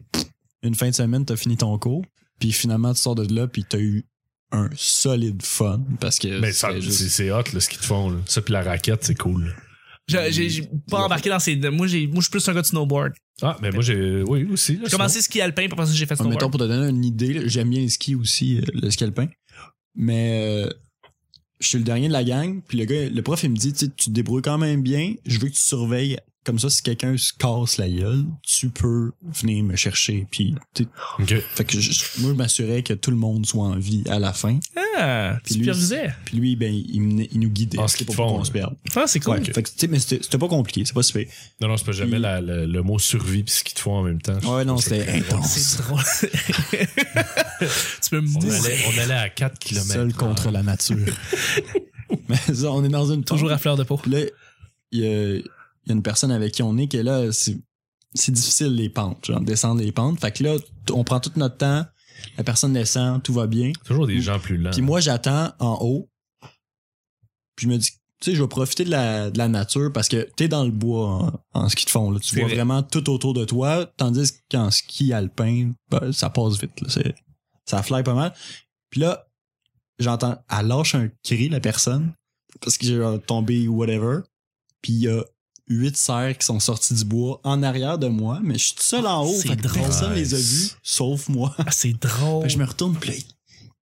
une 0.65 0.75
fin 0.75 0.89
de 0.91 0.95
semaine, 0.95 1.25
t'as 1.25 1.37
fini 1.37 1.57
ton 1.57 1.79
cours, 1.79 2.05
puis 2.39 2.53
finalement, 2.53 2.93
tu 2.95 3.01
sors 3.01 3.15
de 3.15 3.33
là, 3.35 3.47
puis 3.47 3.65
t'as 3.69 3.79
eu 3.79 4.05
un 4.53 4.69
solide 4.77 5.43
fun. 5.43 5.81
Parce 6.01 6.19
que. 6.19 6.41
Mais 6.41 6.53
ça, 6.53 6.69
c'était 6.69 6.81
juste- 6.83 7.09
c'est 7.09 7.31
hot, 7.31 7.43
là, 7.53 7.61
ce 7.61 7.69
qu'ils 7.69 7.79
te 7.81 7.85
font. 7.85 8.11
là. 8.11 8.19
Ça, 8.27 8.41
puis 8.43 8.53
la 8.53 8.63
raquette, 8.63 9.05
c'est 9.05 9.15
cool. 9.17 9.55
J'ai 10.07 10.69
pas 10.91 11.05
embarqué 11.07 11.31
dans 11.31 11.39
ces. 11.39 11.57
Moi, 11.57 11.87
j'ai- 11.87 12.07
moi, 12.07 12.17
je 12.17 12.23
suis 12.23 12.31
plus 12.31 12.47
un 12.49 12.53
gars 12.55 12.61
de 12.63 12.67
snowboard. 12.67 13.13
Ah, 13.43 13.57
mais 13.63 13.71
moi, 13.71 13.83
j'ai. 13.83 14.23
Oui, 14.23 14.45
aussi. 14.53 14.79
J'ai 14.85 14.91
commencé 14.91 15.23
ski 15.23 15.41
alpin, 15.41 15.63
puis 15.63 15.73
après 15.73 15.87
ça, 15.87 15.93
j'ai 15.93 16.05
fait 16.07 16.15
Ah, 16.19 16.23
mettons, 16.25 16.31
snowboard. 16.39 16.51
pour 16.53 16.61
te 16.61 16.65
donner 16.67 16.89
une 16.91 17.05
idée, 17.05 17.49
j'aime 17.49 17.71
bien 17.71 17.81
le 17.83 17.89
ski 17.89 18.15
aussi, 18.15 18.59
euh, 18.59 18.63
le 18.75 18.91
ski 18.91 19.05
alpin. 19.05 19.29
Mais 19.97 20.67
euh, 20.67 20.71
je 21.61 21.69
suis 21.69 21.79
le 21.79 21.85
dernier 21.85 22.09
de 22.09 22.13
la 22.13 22.23
gang, 22.25 22.61
puis 22.69 22.77
le 22.79 22.85
gars, 22.85 23.09
le 23.09 23.23
prof, 23.23 23.43
il 23.45 23.51
me 23.51 23.57
dit, 23.57 23.73
tu 23.73 23.89
te 23.89 24.11
débrouilles 24.11 24.43
quand 24.43 24.59
même 24.59 24.83
bien, 24.83 25.15
je 25.25 25.39
veux 25.39 25.49
que 25.49 25.55
tu 25.55 25.61
surveilles. 25.61 26.19
Comme 26.45 26.59
ça, 26.59 26.69
si 26.69 26.83
quelqu'un 26.83 27.17
se 27.17 27.33
casse 27.33 27.79
la 27.79 27.89
gueule, 27.89 28.27
tu 28.43 28.69
peux 28.69 29.13
venir 29.23 29.65
me 29.65 29.77
chercher. 29.77 30.27
Puis, 30.31 30.55
tu 30.75 30.85
sais, 30.85 30.89
Ok. 31.19 31.43
fait 31.55 31.65
que 31.65 31.81
je- 31.81 32.21
moi, 32.21 32.33
je 32.33 32.37
m'assurais 32.37 32.83
que 32.83 32.93
tout 32.93 33.11
le 33.11 33.17
monde 33.17 33.47
soit 33.47 33.65
en 33.65 33.77
vie 33.79 34.05
à 34.11 34.19
la 34.19 34.35
fin. 34.35 34.61
Ah, 34.99 35.39
Puis 35.43 35.55
tu 35.55 35.59
lui, 35.61 35.65
supervisais. 35.65 36.15
Puis 36.27 36.37
lui, 36.37 36.55
ben, 36.57 36.73
il, 36.73 37.39
nous 37.41 37.49
guidait. 37.49 37.79
En 37.79 37.89
ski 37.89 38.01
C'était 38.05 38.13
pas 38.15 38.23
pour 38.25 38.37
qu'on 38.37 38.45
se 38.45 38.51
perde. 38.51 38.77
Ah, 38.95 39.05
c'est 39.07 39.21
cool. 39.21 39.39
Ouais, 39.39 39.45
fait 39.45 39.63
que, 39.63 39.69
tu 39.71 39.75
sais, 39.79 39.89
mais 39.89 39.99
c'était 39.99 40.37
pas 40.39 40.49
compliqué, 40.49 40.85
c'est 40.85 40.93
pas 40.93 41.03
super. 41.03 41.25
Non, 41.63 41.69
non, 41.69 41.77
c'est 41.79 41.87
pas 41.87 41.93
jamais 41.93 42.13
Puis- 42.13 42.21
la- 42.21 42.41
le, 42.43 42.67
le 42.67 42.83
mot 42.83 42.99
survie 42.99 43.43
puis 43.43 43.55
ce 43.55 43.65
qu'ils 43.65 43.75
te 43.75 43.81
font 43.81 43.97
en 43.97 44.03
même 44.03 44.21
temps. 44.21 44.39
Ouais, 44.55 44.67
non, 44.67 44.77
c'était 44.77 45.09
intense. 45.09 45.51
C'est 45.57 45.83
drôle. 45.83 46.03
tu 48.03 48.11
peux 48.11 48.21
me 48.21 48.29
On 48.37 48.51
allait, 48.51 48.79
on 48.95 48.99
allait 49.03 49.15
à 49.15 49.29
4 49.31 49.59
km. 49.59 49.87
Seul 49.87 50.13
contre 50.13 50.51
la 50.51 50.63
nature. 50.63 50.99
mais 52.29 52.37
ça, 52.55 52.71
on 52.71 52.85
est 52.85 52.89
dans 52.89 53.11
une 53.13 53.25
Toujours 53.25 53.49
tombe. 53.49 53.55
à 53.55 53.59
fleur 53.59 53.77
de 53.77 53.83
peau. 53.85 53.97
Puis 53.97 54.11
là, 54.11 54.21
il 54.93 55.01
y 55.01 55.07
a, 55.07 55.39
il 55.85 55.91
y 55.91 55.93
a 55.93 55.95
une 55.95 56.03
personne 56.03 56.31
avec 56.31 56.53
qui 56.53 56.63
on 56.63 56.77
est 56.77 56.89
qui 56.89 56.97
est 56.97 57.03
là, 57.03 57.31
c'est 57.33 58.33
difficile 58.33 58.75
les 58.75 58.89
pentes, 58.89 59.27
genre 59.27 59.41
descendre 59.41 59.81
les 59.83 59.93
pentes. 59.93 60.21
Fait 60.21 60.33
que 60.33 60.45
là, 60.45 60.57
on 60.93 61.05
prend 61.05 61.21
tout 61.21 61.33
notre 61.37 61.59
temps, 61.59 61.85
la 62.37 62.45
personne 62.45 62.73
descend, 62.73 63.23
tout 63.23 63.33
va 63.33 63.47
bien. 63.47 63.73
Toujours 63.85 64.07
des 64.07 64.21
gens 64.21 64.39
plus 64.39 64.57
lents. 64.57 64.71
Puis 64.71 64.83
moi, 64.83 65.01
j'attends 65.01 65.53
en 65.59 65.79
haut. 65.81 66.09
Puis 67.57 67.67
je 67.67 67.69
me 67.69 67.77
dis, 67.77 67.91
tu 68.21 68.31
sais, 68.31 68.37
je 68.37 68.43
vais 68.43 68.49
profiter 68.49 68.85
de 68.85 68.91
la, 68.91 69.31
de 69.31 69.39
la 69.39 69.49
nature 69.49 69.93
parce 69.93 70.09
que 70.09 70.29
t'es 70.37 70.49
dans 70.49 70.65
le 70.65 70.71
bois 70.71 71.43
en, 71.53 71.61
en 71.61 71.69
ski 71.69 71.85
de 71.85 71.91
fond. 71.91 72.11
Là. 72.11 72.19
Tu 72.21 72.35
vois 72.35 72.45
vrai. 72.45 72.55
vraiment 72.55 72.83
tout 72.83 73.11
autour 73.11 73.35
de 73.35 73.45
toi. 73.45 73.87
Tandis 73.97 74.33
qu'en 74.51 74.71
ski 74.71 75.13
alpin, 75.13 75.73
ben, 75.91 76.13
ça 76.13 76.31
passe 76.31 76.59
vite. 76.59 76.81
Là. 76.81 76.89
Ça 77.67 77.83
fly 77.83 78.03
pas 78.03 78.15
mal. 78.15 78.35
Puis 78.91 79.01
là, 79.01 79.27
j'entends, 79.99 80.43
elle 80.51 80.67
lâche 80.67 80.95
un 80.95 81.09
cri, 81.23 81.49
la 81.49 81.61
personne, 81.61 82.15
parce 82.61 82.79
que 82.79 82.87
j'ai 82.87 83.19
tombé 83.27 83.69
ou 83.69 83.77
whatever. 83.77 84.21
Puis 84.81 84.93
il 84.93 85.01
y 85.01 85.09
a 85.09 85.23
huit 85.69 85.97
cerfs 85.97 86.39
qui 86.39 86.47
sont 86.47 86.61
sortis 86.61 86.95
du 86.95 87.05
bois 87.05 87.41
en 87.45 87.63
arrière 87.63 87.99
de 87.99 88.07
moi, 88.09 88.41
mais 88.43 88.59
je 88.59 88.67
suis 88.67 88.75
tout 88.75 88.83
seul 88.83 89.07
en 89.07 89.25
haut. 89.25 89.35
C'est 89.35 89.49
Fait 89.49 89.57
drôle. 89.57 89.83
personne 89.83 90.15
les 90.15 90.35
a 90.35 90.37
vus, 90.39 90.77
sauf 90.83 91.29
moi. 91.29 91.55
Ah, 91.59 91.71
c'est 91.71 91.93
drôle. 91.93 92.43
Fait 92.43 92.49
que 92.49 92.53
je 92.55 92.59
me 92.59 92.65
retourne, 92.65 92.97
puis 92.97 93.27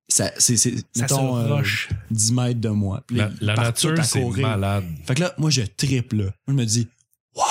ça, 0.09 0.31
c'est, 0.38 0.57
c'est, 0.57 0.77
Ça 0.77 0.83
mettons, 1.03 1.37
se 1.37 1.40
euh, 1.49 1.55
rush. 1.55 1.88
10 2.11 2.33
mètres 2.33 2.61
de 2.61 2.68
moi. 2.68 3.03
Puis 3.07 3.16
La, 3.40 3.55
nature, 3.55 4.05
c'est 4.05 4.21
courir. 4.23 4.47
malade. 4.47 4.85
Fait 5.07 5.14
que 5.14 5.21
là, 5.21 5.35
moi, 5.38 5.51
je 5.51 5.62
triple, 5.62 6.16
là. 6.16 6.25
Moi, 6.25 6.33
je 6.49 6.53
me 6.53 6.64
dis, 6.64 6.88
wow! 7.35 7.42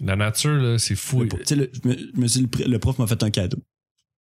La 0.00 0.16
nature, 0.16 0.50
là, 0.54 0.78
c'est 0.78 0.96
fou. 0.96 1.24
Tu 1.26 1.36
sais, 1.44 1.54
le, 1.56 1.70
je 1.72 1.88
me, 1.88 1.96
je 1.96 2.20
me 2.20 2.26
suis 2.26 2.40
dit, 2.46 2.62
le, 2.64 2.70
le 2.72 2.78
prof 2.78 2.98
m'a 2.98 3.06
fait 3.06 3.22
un 3.22 3.30
cadeau. 3.30 3.58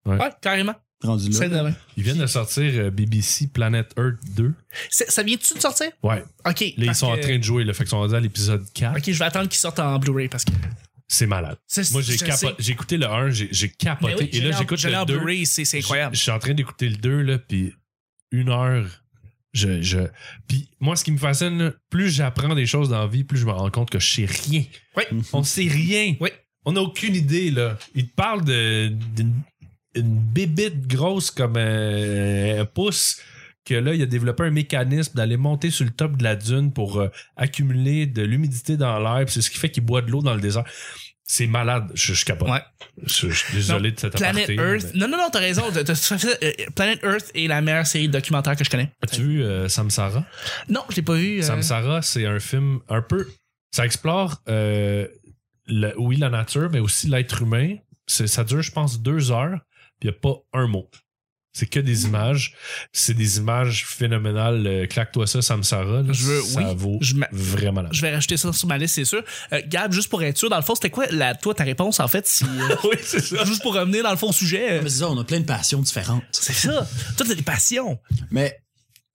Ouais, 0.06 0.20
carrément. 0.42 0.76
Rendu 1.06 1.30
là. 1.30 1.72
Ils 1.98 2.04
viennent 2.04 2.18
de 2.18 2.26
sortir 2.28 2.64
euh, 2.76 2.90
BBC 2.92 3.48
Planet 3.48 3.92
Earth 3.98 4.18
2. 4.36 4.54
C'est- 4.90 5.10
Ça 5.10 5.24
vient-tu 5.24 5.54
de 5.54 5.60
sortir? 5.60 5.88
Ouais. 6.04 6.24
Ok. 6.46 6.62
Là, 6.62 6.86
ils 6.86 6.96
sont 6.96 7.08
en 7.08 7.18
train 7.18 7.38
de 7.38 7.44
jouer. 7.44 7.64
Là, 7.64 7.74
fait 7.74 7.84
qu'ils 7.84 7.90
sont 7.92 8.00
rendus 8.00 8.16
à 8.16 8.20
l'épisode 8.20 8.66
4. 8.74 8.98
Ok, 8.98 9.04
je 9.08 9.18
vais 9.20 9.26
attendre 9.26 9.48
qu'ils 9.50 9.60
sortent 9.60 9.80
en 9.80 9.98
Blu-ray 10.00 10.28
parce 10.28 10.44
que. 10.46 10.52
C'est 11.08 11.28
malade. 11.28 11.58
Moi, 11.92 12.02
j'ai 12.02 12.18
capo- 12.18 12.70
écouté 12.72 12.98
le 12.98 13.06
1, 13.08 13.30
j'ai 13.30 13.48
j'ai 13.52 13.70
capoté. 13.70 14.16
Oui, 14.20 14.30
et 14.34 14.42
là, 14.42 14.58
j'écoute 14.58 14.82
le 14.84 14.96
en 14.96 15.06
2. 15.06 15.18
Blu-ray, 15.18 15.46
c'est 15.46 15.64
c'est 15.64 15.78
incroyable. 15.78 16.16
Je 16.16 16.22
suis 16.22 16.32
en 16.32 16.40
train 16.40 16.54
d'écouter 16.56 16.90
le 16.90 16.96
2, 16.98 17.22
là, 17.22 17.38
puis 17.38 17.74
une 18.32 18.50
heure. 18.50 18.88
Je, 19.54 19.82
je... 19.82 20.00
Puis 20.48 20.68
moi, 20.82 20.96
ce 20.98 21.04
qui 21.06 21.12
me 21.12 21.18
fascine, 21.18 21.58
là, 21.64 21.72
plus 21.90 22.10
j'apprends 22.10 22.54
des 22.56 22.66
choses 22.66 22.90
dans 22.90 23.00
la 23.00 23.08
vie, 23.08 23.24
plus 23.24 23.38
je 23.38 23.46
me 23.46 23.52
rends 23.52 23.70
compte 23.72 23.90
que 23.90 24.00
je 24.00 24.14
sais 24.14 24.26
rien. 24.26 24.64
Oui. 24.98 25.04
On 25.32 25.44
sait 25.44 25.68
rien. 25.70 26.16
Oui. 26.20 26.30
On 26.66 26.72
n'a 26.74 26.82
aucune 26.82 27.16
idée, 27.16 27.52
là. 27.52 27.78
Il 27.94 28.08
te 28.10 28.16
parle 28.16 28.44
de- 28.44 28.88
d'une 29.16 29.34
une 29.96 30.20
bébite 30.20 30.88
grosse 30.88 31.32
comme 31.32 31.58
un, 31.58 32.60
un 32.62 32.66
pouce 32.66 33.20
que 33.66 33.74
là, 33.74 33.94
il 33.96 34.02
a 34.02 34.06
développé 34.06 34.44
un 34.44 34.52
mécanisme 34.52 35.14
d'aller 35.16 35.38
monter 35.38 35.72
sur 35.72 35.86
le 35.86 35.92
top 35.92 36.18
de 36.18 36.24
la 36.24 36.36
dune 36.36 36.72
pour 36.72 37.00
euh, 37.00 37.08
accumuler 37.36 38.06
de 38.06 38.22
l'humidité 38.22 38.78
dans 38.78 39.00
l'air. 39.00 39.28
C'est 39.28 39.42
ce 39.42 39.50
qui 39.50 39.58
fait 39.58 39.70
qu'il 39.72 39.84
boit 39.84 40.02
de 40.04 40.12
l'eau 40.12 40.22
dans 40.22 40.36
le 40.36 40.42
désert. 40.42 40.64
C'est 41.24 41.48
malade. 41.48 41.90
Je, 41.96 42.14
je 42.14 42.24
capote. 42.26 42.48
Ouais. 42.50 42.62
Je, 43.08 43.30
je 43.30 43.34
suis 43.34 43.54
désolé 43.56 43.92
de 43.92 44.00
cette 44.00 44.16
Planet 44.16 44.44
aparté. 44.48 44.54
Earth. 44.62 44.92
mais- 44.94 45.00
Non, 45.00 45.08
non, 45.08 45.18
non, 45.18 45.30
t'as 45.32 45.40
raison. 45.40 45.64
À 45.68 45.74
fait- 45.74 46.44
euh, 46.44 46.66
Planet 46.76 47.00
Earth 47.04 47.32
est 47.34 47.48
la 47.48 47.62
meilleure 47.62 47.88
série 47.88 48.08
de 48.08 48.14
documentaires 48.14 48.56
que 48.56 48.64
je 48.64 48.70
connais. 48.70 48.92
As-tu 49.02 49.22
vu 49.24 49.44
euh, 49.44 49.68
Samsara? 49.68 50.24
Non, 50.70 50.82
je 50.92 50.98
l'ai 50.98 51.02
pas 51.02 51.16
vu. 51.16 51.42
Samsara, 51.42 52.04
c'est 52.04 52.28
un 52.28 52.40
film 52.40 52.82
un 52.90 53.02
peu. 53.02 53.28
Ça 53.72 53.84
explore, 53.86 54.44
le- 54.46 55.94
oui, 55.98 56.18
la 56.18 56.30
nature, 56.30 56.70
mais 56.72 56.80
aussi 56.80 57.08
l'être 57.08 57.42
humain. 57.42 57.76
ça 58.08 58.44
dure, 58.44 58.62
je 58.62 58.72
pense, 58.72 59.02
deux 59.02 59.32
heures, 59.32 59.58
il 60.02 60.10
n'y 60.10 60.16
a 60.16 60.20
pas 60.20 60.36
un 60.54 60.68
mot. 60.68 60.90
C'est 61.58 61.68
que 61.68 61.80
des 61.80 62.04
images. 62.04 62.54
C'est 62.92 63.14
des 63.14 63.38
images 63.38 63.86
phénoménales. 63.88 64.68
Euh, 64.68 64.88
Claque-toi 64.88 65.26
ça, 65.26 65.42
Samsara. 65.42 66.02
là, 66.02 66.12
Je 66.12 66.26
veux- 66.26 66.42
ça 66.42 66.60
oui. 66.60 66.76
vaut 66.76 66.98
Je 67.00 67.16
vraiment 67.32 67.82
la 67.82 67.90
Je 67.94 68.02
vais 68.02 68.14
rajouter 68.14 68.36
ça 68.36 68.52
sur 68.52 68.68
ma 68.68 68.78
liste, 68.78 68.96
c'est 68.96 69.06
sûr. 69.06 69.24
Euh, 69.54 69.62
Gab, 69.66 69.94
juste 69.94 70.10
pour 70.10 70.22
être 70.22 70.38
sûr, 70.38 70.50
dans 70.50 70.58
le 70.58 70.64
fond, 70.64 70.76
c'était 70.76 70.90
quoi 70.90 71.06
la, 71.12 71.34
toi, 71.34 71.54
ta 71.56 71.64
réponse, 71.64 72.02
en 72.02 72.10
fait? 72.10 72.28
Si, 72.28 72.44
euh, 72.44 72.76
oui, 72.84 72.98
c'est 73.02 73.22
ça. 73.22 73.46
juste 73.46 73.62
pour 73.62 73.74
revenir 73.74 74.04
dans 74.04 74.12
le 74.12 74.18
fond 74.18 74.34
sujet. 74.34 74.74
euh, 74.74 74.82
Mais 74.84 74.90
c'est 74.90 75.00
ça, 75.00 75.10
on 75.10 75.18
a 75.18 75.24
plein 75.24 75.40
de 75.40 75.46
passions 75.46 75.80
différentes. 75.82 76.24
c'est 76.34 76.52
ça. 76.52 76.86
Toi, 77.16 77.26
t'as 77.26 77.36
des 77.36 77.42
passions. 77.42 78.00
Mais, 78.32 78.60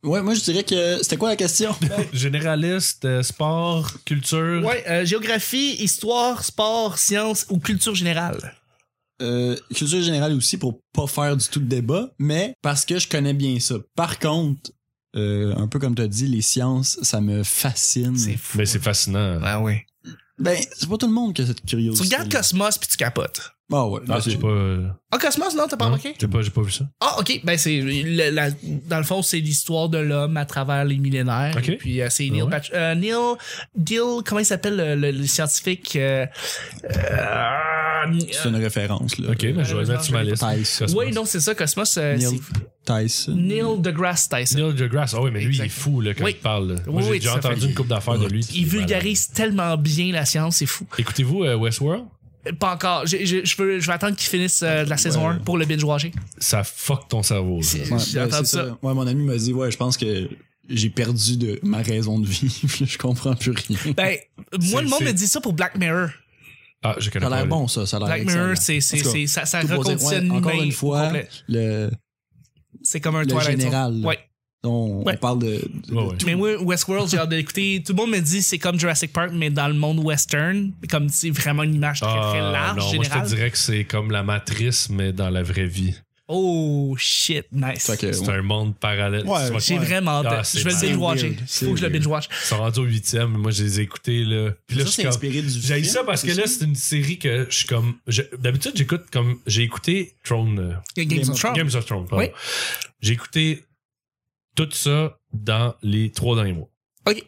ouais, 0.03 0.23
moi, 0.23 0.33
je 0.33 0.41
dirais 0.41 0.65
que 0.65 0.97
c'était 1.03 1.19
quoi 1.19 1.29
la 1.29 1.37
question? 1.37 1.77
Généraliste, 2.15 3.05
euh, 3.05 3.23
sport, 3.23 3.91
culture? 4.07 4.65
Ouais, 4.65 4.83
euh, 4.89 5.05
géographie, 5.05 5.75
histoire, 5.79 6.43
sport, 6.43 6.97
sciences 6.97 7.45
ou 7.51 7.59
culture 7.59 7.95
générale. 7.95 8.55
Euh, 9.21 9.57
culture 9.75 10.01
générale 10.03 10.33
aussi 10.35 10.57
pour 10.57 10.81
pas 10.95 11.07
faire 11.07 11.37
du 11.37 11.47
tout 11.49 11.61
de 11.61 11.67
débat, 11.67 12.11
mais 12.19 12.55
parce 12.63 12.85
que 12.85 12.99
je 12.99 13.07
connais 13.09 13.35
bien 13.35 13.59
ça. 13.61 13.75
Par 13.95 14.19
contre, 14.19 14.71
euh, 15.17 15.55
un 15.57 15.67
peu 15.69 15.79
comme 15.79 15.95
tu 15.95 16.03
as 16.03 16.09
dit, 16.09 16.27
les 16.27 16.41
sciences, 16.43 16.99
ça 17.03 17.21
me 17.21 17.43
fascine. 17.43 18.17
C'est 18.17 18.37
fou. 18.37 18.59
Mais 18.59 18.67
c'est 18.67 18.83
fascinant. 18.83 19.39
Ah 19.43 19.61
oui. 19.61 19.75
Ben, 20.39 20.57
c'est 20.75 20.89
pas 20.89 20.97
tout 20.97 21.07
le 21.07 21.13
monde 21.13 21.35
qui 21.35 21.43
a 21.43 21.47
cette 21.47 21.61
Tu 21.61 21.77
curiosité. 21.77 22.03
regardes 22.15 22.33
Cosmos 22.33 22.79
puis 22.79 22.89
tu 22.89 22.97
capotes. 22.97 23.53
Ah 23.73 23.87
ouais. 23.87 24.01
Ah, 24.05 24.15
ben, 24.15 24.21
j'ai 24.21 24.31
c'est- 24.33 24.37
pas. 24.39 24.49
euh, 24.49 24.89
Ah, 25.13 25.19
Cosmos, 25.19 25.55
non, 25.55 25.67
t'as 25.69 25.77
pas 25.77 25.85
remarqué? 25.85 26.15
j'ai 26.19 26.27
pas, 26.29 26.41
j'ai 26.43 26.51
pas 26.51 26.63
vu 26.63 26.73
ça. 26.73 26.89
Ah, 27.01 27.17
ok. 27.21 27.41
Ben, 27.45 27.59
c'est. 27.59 27.81
le- 27.81 28.31
la- 28.31 28.51
dans 28.89 28.97
le 28.99 29.05
fond, 29.05 29.21
c'est 29.23 29.39
l'histoire 29.39 29.89
de 29.91 29.99
l'homme 29.99 30.37
à 30.39 30.47
travers 30.47 30.85
les 30.87 30.97
millénaires. 30.97 31.55
Ok. 31.57 31.69
Et 31.69 31.77
puis, 31.77 32.01
euh, 32.01 32.09
c'est 32.11 32.29
Neil, 32.31 32.41
Ah 32.41 32.45
ouais. 32.47 32.51
Patch- 32.51 32.71
euh, 32.75 32.95
Neil. 32.95 33.13
Neil. 33.77 34.23
Comment 34.25 34.39
il 34.41 34.47
s'appelle 34.47 34.77
le, 34.77 34.95
le- 34.97 35.11
le 35.19 35.27
scientifique? 35.27 35.95
euh, 35.97 36.27
euh, 36.85 37.27
c'est 38.33 38.49
une 38.49 38.57
référence, 38.57 39.19
là. 39.19 39.31
Ok, 39.31 39.43
mais 39.43 39.65
je 39.65 39.75
vais 39.77 39.83
le 39.83 39.89
mettre 39.89 40.05
sur 40.05 40.13
ma 40.15 40.23
liste. 40.25 40.45
Tyson. 40.49 40.85
Cosmos. 40.87 41.05
oui, 41.07 41.13
non, 41.13 41.25
c'est 41.25 41.41
ça, 41.41 41.55
Cosmos. 41.55 41.97
euh, 41.99 42.17
Neil 42.17 42.41
c'est. 43.09 43.33
Neil 43.33 43.63
deGrasse 43.79 44.29
Tyson. 44.29 44.57
Neil 44.59 44.75
deGrasse. 44.75 45.15
Ah 45.15 45.23
oui, 45.23 45.31
mais 45.33 45.41
lui, 45.41 45.55
il 45.57 45.61
est 45.61 45.65
Exact. 45.65 45.81
fou 45.81 46.01
là, 46.01 46.15
quand 46.15 46.25
Oui. 46.25 46.33
il 46.37 46.41
parle. 46.43 46.73
là. 46.73 46.81
Moi, 46.87 46.97
Oui, 46.97 47.03
j'ai 47.05 47.11
oui, 47.11 47.19
déjà 47.21 47.33
tout 47.33 47.39
à 47.39 47.41
fait. 47.43 47.49
entendu 47.49 47.67
une 47.67 47.75
couple 47.75 47.89
d'affaires 47.89 48.19
de 48.19 48.27
lui. 48.27 48.41
puis 48.41 48.59
Il 48.59 48.67
vulgarise 48.67 49.29
tellement 49.29 49.77
bien 49.77 50.13
la 50.13 50.25
science, 50.25 50.57
c'est 50.57 50.67
fou. 50.67 50.87
Écoutez-vous 50.99 51.45
euh, 51.45 51.55
Westworld? 51.57 52.05
Euh, 52.49 52.53
Pas 52.53 52.75
encore. 52.75 53.07
J'ai- 53.07 53.27
j'ai- 53.27 53.45
Je 53.45 53.57
veux- 53.63 53.79
je 53.81 53.87
vais 53.87 53.93
attendre 53.93 54.17
qu'il 54.17 54.29
finisse 54.29 54.63
euh, 54.63 54.85
la 54.85 54.97
saison 54.97 55.29
Ouais. 55.29 55.35
1 55.35 55.39
pour 55.39 55.59
le 55.59 55.67
binge-watcher. 55.67 56.13
Ça 56.39 56.65
fuck 56.65 57.07
ton 57.09 57.23
cerveau. 57.23 57.61
là. 57.61 57.67
Ouais, 57.97 57.99
J'ai 58.09 58.19
ben, 58.19 58.27
entendu 58.27 58.47
c'est 58.47 58.57
ça. 58.57 58.65
ça. 58.67 58.79
Ouais, 58.83 58.95
mon 58.95 59.07
ami 59.07 59.25
m'a 59.25 59.37
dit, 59.37 59.53
ouais, 59.53 59.71
je 59.71 59.77
pense 59.77 59.97
que 59.99 60.29
j'ai 60.69 60.89
perdu 60.89 61.37
de 61.37 61.61
ma 61.63 61.83
raison 61.83 62.19
de 62.19 62.27
vivre. 62.27 62.51
je 62.87 62.97
comprends 62.99 63.35
plus 63.37 63.53
rien. 63.53 63.93
Ben, 63.95 64.17
moi, 64.71 64.81
le 64.83 64.89
monde 64.89 65.01
c'est- 65.01 65.05
me 65.05 65.13
dit 65.13 65.27
ça 65.29 65.41
pour 65.41 65.53
Black 65.53 65.77
Mirror. 65.77 66.09
Ah, 66.83 66.97
je 66.99 67.11
connais 67.11 67.27
Ça 67.27 67.33
a 67.33 67.37
l'air 67.37 67.47
bon, 67.47 67.69
ça. 67.69 67.85
Ça 67.87 67.97
a 67.99 68.01
l'air 68.01 68.09
Black. 68.09 68.25
Mirror, 68.27 68.57
c'est, 68.57 68.81
c'est, 68.81 69.27
ça, 69.27 69.45
ça 69.45 69.61
reconditionne 69.61 70.31
ouais, 70.31 70.37
encore 70.39 70.53
une 70.63 70.73
fois, 70.73 71.13
le, 71.49 71.91
C'est 72.83 73.01
comme 73.01 73.17
un 73.17 73.21
le 73.21 73.27
Twilight 73.27 73.61
général. 73.61 74.01
Ouais. 74.05 74.19
On, 74.63 75.03
Ouais. 75.07 75.15
on 75.15 75.17
parle 75.17 75.39
de, 75.39 75.47
de- 75.89 75.95
Ouais, 75.95 76.03
ouais. 76.05 76.17
de 76.17 76.25
Mais 76.27 76.35
moi, 76.35 76.63
Westworld, 76.63 77.09
j'ai 77.11 77.17
hâte 77.19 77.31
d'écouter. 77.31 77.83
Tout 77.85 77.93
le 77.93 77.97
monde 77.97 78.11
me 78.11 78.19
dit 78.21 78.43
c'est 78.43 78.59
comme 78.59 78.79
Jurassic 78.79 79.11
Park, 79.13 79.31
mais 79.35 79.49
dans 79.49 79.69
le 79.69 79.75
monde 79.75 80.01
western. 80.01 80.73
Comme 80.91 81.09
c'est 81.09 81.31
vraiment 81.31 81.63
une 81.63 81.75
image 81.75 82.01
très, 82.01 82.11
très 82.11 82.41
Ah, 82.41 82.53
large, 82.53 82.79
non, 82.79 82.95
moi, 82.95 83.05
je 83.05 83.11
te 83.11 83.27
dirais 83.27 83.51
que 83.51 83.57
c'est 83.59 83.85
comme 83.85 84.11
la 84.11 84.23
matrice, 84.23 84.91
mais 84.91 85.13
dans 85.15 85.31
la 85.31 85.43
vraie 85.43 85.67
vie. 85.67 85.95
Oh, 86.33 86.95
shit, 86.97 87.47
nice. 87.53 87.83
C'est 87.83 88.05
ouais. 88.21 88.29
un 88.35 88.43
monde 88.43 88.77
parallèle. 88.77 89.27
Ouais, 89.27 89.41
J'ai 89.59 89.79
Ouais. 89.79 89.85
vraiment 89.85 90.25
hâte. 90.25 90.27
Ah, 90.31 90.43
je 90.43 90.63
vais 90.63 90.71
le 90.71 90.77
binge-watcher. 90.81 91.37
Il 91.41 91.67
faut 91.67 91.73
que 91.75 91.79
je 91.81 91.83
le 91.87 91.89
binge-watch. 91.91 92.29
Ils 92.31 92.47
sont 92.47 92.59
rendus 92.59 92.79
au 92.81 92.85
huitième. 92.85 93.31
Moi, 93.31 93.51
je 93.51 93.65
les 93.65 93.81
ai 93.81 93.83
écoutés. 93.83 94.25
Là. 94.25 94.53
Puis 94.67 94.77
là, 94.79 94.85
Ça, 94.87 94.91
c'est 94.93 95.07
inspiré 95.07 95.43
du 95.43 95.49
J'ai 95.61 95.83
ça 95.85 96.05
parce 96.05 96.23
que 96.23 96.31
là, 96.33 96.47
c'est 96.47 96.65
une 96.65 96.75
série 96.77 97.19
que 97.19 97.47
je 97.51 97.57
suis 97.57 97.67
comme. 97.67 97.95
je- 98.07 98.23
D'habitude, 98.39 98.73
j'écoute 98.77 99.05
comme. 99.13 99.39
J'ai 99.47 99.63
écouté 99.63 100.15
Throne. 100.25 100.59
euh, 100.59 100.73
Games 100.97 101.09
Game 101.09 101.31
of 101.31 101.39
Thrones. 101.39 101.55
Games 101.55 101.71
of 101.75 101.85
Thrones. 101.87 102.07
pardon. 102.07 102.25
Oui. 102.25 102.31
J'ai 103.01 103.13
écouté 103.15 103.65
tout 104.55 104.69
ça 104.71 105.17
dans 105.33 105.75
les 105.83 106.11
trois 106.11 106.37
derniers 106.37 106.53
mois. 106.53 106.69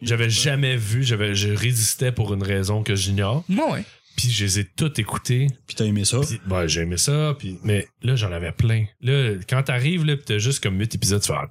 J'avais 0.01 0.29
jamais 0.29 0.77
vu, 0.77 1.03
j'avais, 1.03 1.35
je 1.35 1.49
résistais 1.49 2.11
pour 2.13 2.33
une 2.33 2.43
raison 2.43 2.83
que 2.83 2.95
j'ignore. 2.95 3.43
Moi, 3.49 3.69
ouais. 3.73 3.83
Puis 4.15 4.29
je 4.29 4.43
les 4.45 4.59
ai 4.59 4.65
toutes 4.65 4.99
écoutées. 4.99 5.47
Puis 5.65 5.75
t'as 5.75 5.85
aimé 5.85 6.05
ça? 6.05 6.19
Puis, 6.19 6.39
ben, 6.45 6.67
j'ai 6.67 6.81
aimé 6.81 6.97
ça. 6.97 7.35
Puis, 7.37 7.57
mais 7.63 7.87
là, 8.03 8.15
j'en 8.15 8.31
avais 8.31 8.51
plein. 8.51 8.85
Là, 9.01 9.31
quand 9.49 9.63
t'arrives, 9.63 10.05
là, 10.05 10.15
pis 10.15 10.23
t'as 10.25 10.37
juste 10.37 10.61
comme 10.61 10.79
8 10.79 10.95
épisodes, 10.95 11.21
tu 11.21 11.27
fais, 11.27 11.33
ah. 11.35 11.47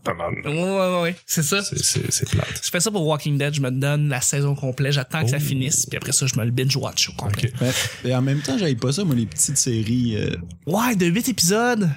Ouais, 0.48 0.52
ouais, 0.52 1.00
ouais. 1.02 1.16
C'est 1.26 1.42
ça. 1.42 1.62
c'est, 1.62 1.78
c'est, 1.82 2.12
c'est 2.12 2.28
plate. 2.30 2.60
Je 2.62 2.70
fais 2.70 2.80
ça 2.80 2.90
pour 2.90 3.06
Walking 3.06 3.36
Dead. 3.36 3.52
Je 3.54 3.60
me 3.60 3.70
donne 3.70 4.08
la 4.08 4.20
saison 4.20 4.54
complète. 4.54 4.92
J'attends 4.92 5.24
que 5.24 5.30
ça 5.30 5.38
Oh. 5.40 5.44
finisse. 5.44 5.86
Puis 5.86 5.96
après 5.96 6.12
ça, 6.12 6.26
je 6.26 6.36
me 6.38 6.44
le 6.44 6.50
binge-watch 6.52 7.08
au 7.08 7.12
complet. 7.12 7.52
Et 8.04 8.14
en 8.14 8.22
même 8.22 8.40
temps, 8.40 8.56
j'avais 8.56 8.74
pas 8.76 8.92
ça, 8.92 9.02
moi, 9.04 9.14
les 9.16 9.26
petites 9.26 9.56
séries. 9.58 10.16
euh, 10.16 10.36
Ouais, 10.66 10.94
de 10.94 11.06
8 11.06 11.28
épisodes. 11.30 11.90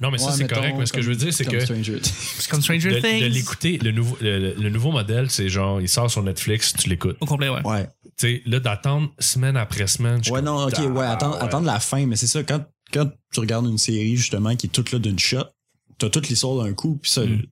Non, 0.00 0.10
mais 0.10 0.18
ça, 0.18 0.26
ouais, 0.26 0.32
c'est 0.36 0.48
correct. 0.48 0.74
Mais 0.78 0.86
ce 0.86 0.92
que 0.92 1.00
je 1.02 1.08
veux 1.08 1.16
dire, 1.16 1.32
c'est 1.32 1.44
comme 1.44 1.54
que 1.54 1.60
Stranger 1.64 2.00
Things. 2.00 2.12
C'est 2.38 2.50
comme 2.50 2.60
Stranger 2.62 2.90
de, 2.90 3.00
Things. 3.00 3.20
de 3.20 3.26
l'écouter, 3.26 3.78
le 3.78 3.92
nouveau, 3.92 4.18
le, 4.20 4.54
le 4.54 4.68
nouveau 4.68 4.90
modèle, 4.90 5.30
c'est 5.30 5.48
genre, 5.48 5.80
il 5.80 5.88
sort 5.88 6.10
sur 6.10 6.22
Netflix, 6.22 6.72
tu 6.76 6.88
l'écoutes. 6.88 7.16
Au 7.20 7.26
complet, 7.26 7.48
ouais. 7.48 7.62
Ouais. 7.64 7.86
Tu 8.16 8.26
sais, 8.28 8.42
là, 8.46 8.60
d'attendre 8.60 9.10
semaine 9.18 9.56
après 9.56 9.86
semaine. 9.86 10.20
Ouais, 10.30 10.42
non, 10.42 10.66
ok, 10.66 10.78
ouais, 10.78 11.04
attendre, 11.06 11.36
ouais. 11.36 11.42
attendre 11.42 11.66
la 11.66 11.80
fin, 11.80 12.06
mais 12.06 12.16
c'est 12.16 12.26
ça, 12.28 12.42
quand, 12.44 12.64
quand 12.92 13.10
tu 13.32 13.40
regardes 13.40 13.66
une 13.66 13.78
série, 13.78 14.16
justement, 14.16 14.54
qui 14.56 14.66
est 14.66 14.70
toute 14.70 14.92
là 14.92 14.98
d'une 14.98 15.18
shot, 15.18 15.44
t'as 15.98 16.08
toute 16.10 16.28
l'histoire 16.28 16.64
d'un 16.64 16.72
coup, 16.74 16.98
puis 17.02 17.10
ça. 17.10 17.24
Mm. 17.24 17.42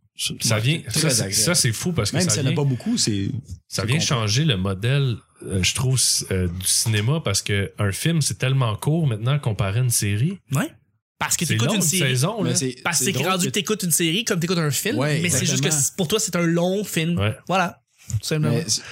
Ça 0.40 0.58
vient, 0.58 0.78
très 0.92 1.10
ça, 1.10 1.32
ça, 1.32 1.54
c'est 1.54 1.72
fou 1.72 1.92
parce 1.92 2.10
que 2.10 2.16
Même 2.18 2.24
ça 2.28 2.30
s'il 2.34 2.42
n'y 2.42 2.48
en 2.48 2.52
vient, 2.52 2.60
a 2.60 2.64
pas 2.64 2.68
beaucoup, 2.68 2.98
c'est. 2.98 3.30
ça 3.66 3.84
vient 3.86 3.98
changer 3.98 4.44
le 4.44 4.56
modèle, 4.58 5.16
euh, 5.42 5.62
je 5.62 5.74
trouve, 5.74 5.98
euh, 6.30 6.48
du 6.48 6.66
cinéma 6.66 7.20
parce 7.24 7.40
que 7.40 7.72
un 7.78 7.90
film, 7.92 8.20
c'est 8.20 8.38
tellement 8.38 8.76
court 8.76 9.06
maintenant 9.06 9.38
comparé 9.38 9.80
à 9.80 9.82
une 9.82 9.90
série. 9.90 10.38
Ouais. 10.52 10.70
Parce 11.18 11.36
que 11.36 11.46
C'est 11.46 11.54
t'écoutes 11.56 11.74
une 11.74 11.82
série. 11.82 12.10
saison, 12.10 12.42
là. 12.42 12.52
Parce 12.84 12.98
que 12.98 13.04
c'est 13.06 13.16
rendu 13.26 13.46
que 13.46 13.50
t'écoutes 13.52 13.82
une 13.84 13.90
série 13.90 14.24
comme 14.24 14.38
t'écoutes 14.38 14.58
un 14.58 14.70
film. 14.70 14.98
Ouais, 14.98 15.20
mais 15.20 15.30
c'est 15.30 15.46
juste 15.46 15.64
que 15.64 15.96
pour 15.96 16.08
toi, 16.08 16.20
c'est 16.20 16.36
un 16.36 16.42
long 16.46 16.84
film. 16.84 17.18
Ouais. 17.18 17.34
Voilà. 17.48 17.81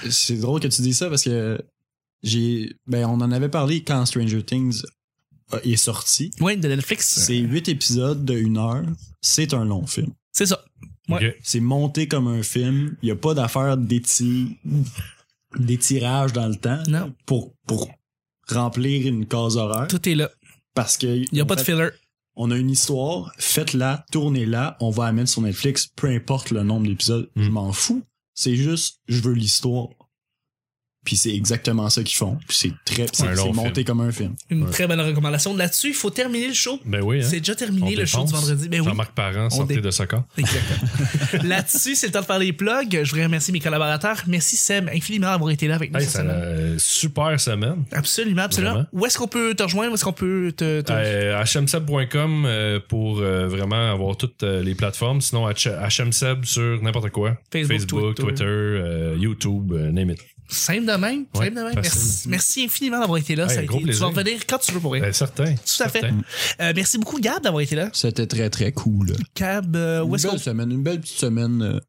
C'est- 0.09 0.37
drôle 0.37 0.59
que 0.61 0.67
tu 0.67 0.81
dis 0.81 0.93
ça 0.93 1.09
parce 1.09 1.23
que 1.23 1.59
j'ai. 2.23 2.73
Ben, 2.87 3.05
on 3.05 3.21
en 3.21 3.31
avait 3.31 3.49
parlé 3.49 3.83
quand 3.83 4.05
Stranger 4.05 4.43
Things 4.43 4.81
est 5.63 5.75
sorti. 5.75 6.31
Ouais, 6.39 6.55
de 6.57 6.67
Netflix. 6.67 7.07
C'est 7.25 7.37
huit 7.37 7.67
épisodes 7.67 8.23
de 8.25 8.33
une 8.37 8.57
heure. 8.57 8.83
C'est 9.21 9.53
un 9.53 9.65
long 9.65 9.85
film. 9.85 10.11
C'est 10.31 10.45
ça. 10.45 10.63
Ouais. 11.09 11.37
C'est 11.43 11.59
monté 11.59 12.07
comme 12.07 12.27
un 12.27 12.41
film. 12.43 12.95
Il 13.01 13.05
n'y 13.07 13.11
a 13.11 13.15
pas 13.15 13.33
d'affaire 13.33 13.75
d'éti- 13.77 14.57
d'étirage 15.57 16.33
dans 16.33 16.47
le 16.47 16.55
temps 16.55 16.81
Non. 16.87 17.13
pour, 17.25 17.53
pour 17.67 17.89
remplir 18.47 19.07
une 19.07 19.25
case 19.25 19.57
horaire. 19.57 19.87
Tout 19.87 20.07
est 20.07 20.15
là. 20.15 20.29
Parce 20.73 20.97
que 20.97 21.07
Il 21.07 21.27
n'y 21.33 21.41
a 21.41 21.45
pas 21.45 21.55
de 21.55 21.61
filler. 21.61 21.89
on 22.35 22.49
a 22.51 22.55
une 22.57 22.69
histoire, 22.69 23.33
faites-la, 23.37 24.05
tournez-la, 24.11 24.77
on 24.79 24.89
va 24.89 25.05
la 25.07 25.11
mettre 25.11 25.29
sur 25.29 25.41
Netflix, 25.41 25.87
peu 25.95 26.07
importe 26.07 26.51
le 26.51 26.63
nombre 26.63 26.87
d'épisodes, 26.87 27.29
je 27.35 27.49
Mm. 27.49 27.51
m'en 27.51 27.73
fous. 27.73 28.03
C'est 28.43 28.55
juste, 28.55 29.01
je 29.07 29.21
veux 29.21 29.33
l'histoire. 29.33 29.89
Puis 31.03 31.15
c'est 31.17 31.33
exactement 31.33 31.89
ça 31.89 32.03
qu'ils 32.03 32.15
font. 32.17 32.37
Puis 32.47 32.57
c'est 32.57 32.71
très, 32.85 33.05
c'est 33.11 33.23
Un 33.27 33.33
long 33.33 33.45
c'est 33.47 33.53
monté 33.53 33.73
film. 33.73 33.85
comme 33.85 34.01
un 34.01 34.11
film. 34.11 34.35
Une 34.51 34.63
Ouais. 34.65 34.69
très 34.71 34.85
bonne 34.87 34.99
recommandation. 35.01 35.55
Là-dessus, 35.55 35.87
il 35.89 35.93
faut 35.95 36.11
terminer 36.11 36.47
le 36.49 36.53
show. 36.53 36.79
Ben 36.85 37.01
oui, 37.01 37.21
hein. 37.21 37.27
C'est 37.27 37.39
déjà 37.39 37.55
terminé 37.55 37.93
On 37.95 37.99
le 37.99 38.05
show 38.05 38.23
du 38.23 38.31
vendredi. 38.31 38.69
Ben 38.69 38.81
oui. 38.81 38.85
Jean-Marc 38.87 39.13
Parent, 39.13 39.49
sortez 39.49 39.77
de 39.81 39.89
ce 39.91 40.03
camp. 40.03 40.23
Exactement. 40.37 41.43
Là-dessus, 41.43 41.95
c'est 41.95 42.07
le 42.07 42.13
temps 42.13 42.21
de 42.21 42.25
faire 42.25 42.37
les 42.39 42.53
plugs. 42.53 42.99
Je 43.03 43.09
voudrais 43.09 43.25
remercier 43.25 43.51
mes 43.51 43.59
collaborateurs. 43.59 44.17
Merci 44.27 44.55
Seb 44.57 44.89
infiniment 44.93 45.31
d'avoir 45.31 45.49
été 45.49 45.67
là 45.67 45.75
avec 45.75 45.91
nous 45.91 45.97
Hey, 45.99 46.05
cette 46.05 46.13
ça, 46.13 46.19
semaine. 46.19 46.35
euh, 46.37 46.75
super 46.77 47.39
semaine. 47.39 47.83
Absolument, 47.91 48.43
absolument. 48.43 48.73
Vraiment. 48.73 48.87
Où 48.93 49.05
est-ce 49.07 49.17
qu'on 49.17 49.27
peut 49.27 49.55
te 49.55 49.63
rejoindre? 49.63 49.91
Où 49.91 49.95
est-ce 49.95 50.03
qu'on 50.03 50.13
peut 50.13 50.53
te. 50.55 50.81
te- 50.81 50.91
Euh, 50.93 51.43
hmseb.com 51.43 52.45
euh, 52.45 52.79
pour 52.87 53.19
euh, 53.19 53.47
vraiment 53.47 53.91
avoir 53.91 54.17
toutes 54.17 54.43
euh, 54.43 54.61
les 54.61 54.75
plateformes. 54.75 55.19
Sinon, 55.21 55.47
hmseb 55.49 56.45
sur 56.45 56.81
n'importe 56.83 57.09
quoi. 57.09 57.37
Facebook, 57.51 58.15
Twitter. 58.15 58.21
Twitter, 58.23 58.43
euh, 58.45 59.15
YouTube, 59.19 59.71
euh, 59.73 59.91
name 59.91 60.11
it. 60.11 60.19
Simple 60.51 60.85
de 60.85 60.91
même. 60.91 61.25
Ouais, 61.35 61.45
simple 61.45 61.55
de 61.55 61.61
même. 61.63 61.73
facile. 61.75 61.91
Merci, 62.01 62.29
merci 62.29 62.63
infiniment 62.65 62.99
d'avoir 62.99 63.17
été 63.19 63.35
là. 63.35 63.45
Hey, 63.45 63.55
Ça 63.55 63.59
a 63.61 63.63
gros 63.63 63.79
été- 63.79 63.91
tu 63.91 63.97
vas 63.97 64.07
revenir 64.07 64.45
quand 64.47 64.57
tu 64.57 64.71
veux 64.73 64.79
pour 64.79 64.91
rien. 64.93 65.11
Certain. 65.13 65.55
Tout 65.55 65.83
à 65.83 65.89
fait. 65.89 66.03
Euh, 66.61 66.73
merci 66.75 66.97
beaucoup, 66.97 67.19
Gab, 67.19 67.41
d'avoir 67.41 67.61
été 67.61 67.75
là. 67.75 67.89
C'était 67.93 68.27
très, 68.27 68.49
très 68.49 68.71
cool. 68.71 69.13
Cab, 69.33 69.75
euh, 69.75 70.01
où 70.03 70.09
Une 70.09 70.15
est-ce 70.15 70.27
qu'on. 70.27 70.37
semaine, 70.37 70.71
une 70.71 70.83
belle 70.83 70.99
petite 70.99 71.17
semaine 71.17 71.61
euh, 71.61 71.79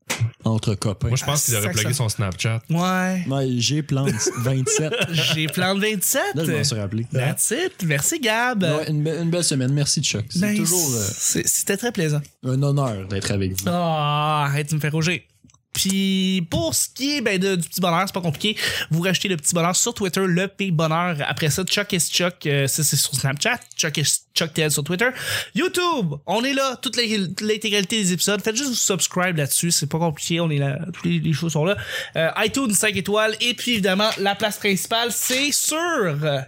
entre 0.45 0.75
copains. 0.75 1.09
Moi, 1.09 1.17
je 1.17 1.25
pense 1.25 1.45
qu'il 1.45 1.55
Ah, 1.57 1.59
aurait 1.59 1.69
ça, 1.69 1.73
plugué 1.81 1.93
son 1.95 2.09
Snapchat. 2.09 2.63
Ouais. 2.71 3.25
Ouais, 3.29 3.49
j'ai 3.59 3.83
plante 3.83 4.11
27. 4.39 4.93
J'ai 5.35 5.47
plan 5.49 5.75
de 5.75 5.81
27. 5.81 6.23
Là, 6.35 6.45
je 6.45 6.53
m'en 6.53 6.65
suis 6.65 6.77
rappelé. 6.77 7.07
That's 7.13 7.51
it. 7.51 7.85
Merci, 7.85 8.21
Gab. 8.21 8.63
Ouais, 8.63 8.89
une, 8.91 9.03
be- 9.03 9.23
une 9.23 9.31
belle 9.31 9.45
semaine. 9.45 9.73
Merci, 9.73 10.03
Chuck. 10.03 10.25
C'est 10.31 10.41
Ben, 10.41 10.57
toujours 10.57 10.89
euh, 10.95 11.07
C'était 11.45 11.77
très 11.77 11.91
plaisant. 11.93 12.21
un 12.47 12.63
honneur 12.63 13.09
d'être 13.09 13.31
avec 13.33 13.53
vous. 13.53 13.65
Ah, 13.67 14.45
arrête 14.47 14.71
de 14.71 14.77
me 14.77 14.81
faire 14.81 14.93
roger. 14.93 15.27
Puis 15.73 16.47
pour 16.51 16.75
ce 16.75 16.89
qui 16.95 17.17
est 17.17 17.21
ben, 17.23 17.39
de- 17.39 17.57
du 17.57 17.67
petit 17.69 17.81
bonheur, 17.81 18.03
c'est 18.07 18.13
pas 18.15 18.21
compliqué. 18.21 18.57
Vous 18.91 19.01
rachetez 19.01 19.29
le 19.29 19.37
petit 19.37 19.55
bonheur 19.55 19.75
sur 19.75 19.95
Twitter, 19.95 20.21
le 20.27 20.47
P 20.49 20.71
bonheur. 20.71 21.17
Après 21.27 21.49
ça, 21.51 21.65
Chuck 21.65 21.93
is 21.95 22.01
Chuck, 22.11 22.45
euh, 22.47 22.67
ça 22.67 22.85
c'est 22.85 22.97
sur 22.97 23.15
Snapchat. 23.15 23.59
Chuck 23.77 23.97
is 23.97 24.19
Chuck 24.35 24.53
TL 24.53 24.71
sur 24.71 24.85
Twitter. 24.85 25.09
YouTube, 25.55 26.15
on 26.27 26.45
est 26.45 26.53
là, 26.53 26.77
toute 26.77 26.97
l'in- 26.97 27.27
l'intégralité 27.41 28.03
des 28.03 28.13
épisodes. 28.13 28.43
Faites 28.43 28.57
juste 28.57 28.69
vous 28.71 28.75
subscribe 28.75 29.37
là-dessus, 29.39 29.71
c'est 29.71 29.87
pas 29.87 29.99
compliqué. 29.99 30.41
On 30.41 30.51
est 30.51 30.59
là, 30.59 30.79
tous 30.93 31.07
les, 31.09 31.19
les 31.21 31.33
choses 31.33 31.53
sont 31.53 31.65
là. 31.65 31.77
Euh, 32.17 32.31
iTunes 32.39 32.73
5 32.75 32.95
étoiles 32.97 33.35
et 33.41 33.55
puis 33.55 33.73
évidemment 33.73 34.11
la 34.19 34.35
place 34.35 34.59
principale, 34.59 35.09
c'est 35.11 35.53
sur 35.53 35.77
euh, 35.79 36.41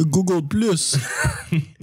Google 0.00 0.46
Plus. 0.48 0.96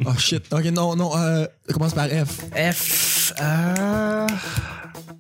oh 0.06 0.14
shit. 0.18 0.44
Ok, 0.52 0.66
non, 0.66 0.96
non. 0.96 1.16
Euh, 1.18 1.46
commence 1.74 1.94
par 1.94 2.08
F. 2.08 2.42
F. 2.56 3.34
Euh... 3.40 4.28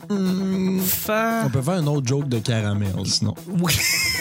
Hmm, 0.09 0.79
Fa- 0.81 1.43
On 1.45 1.49
peut 1.49 1.61
faire 1.61 1.75
un 1.75 1.87
autre 1.87 2.07
joke 2.07 2.27
de 2.29 2.39
caramel, 2.39 2.93
sinon. 3.05 3.33
Oui. 3.59 3.73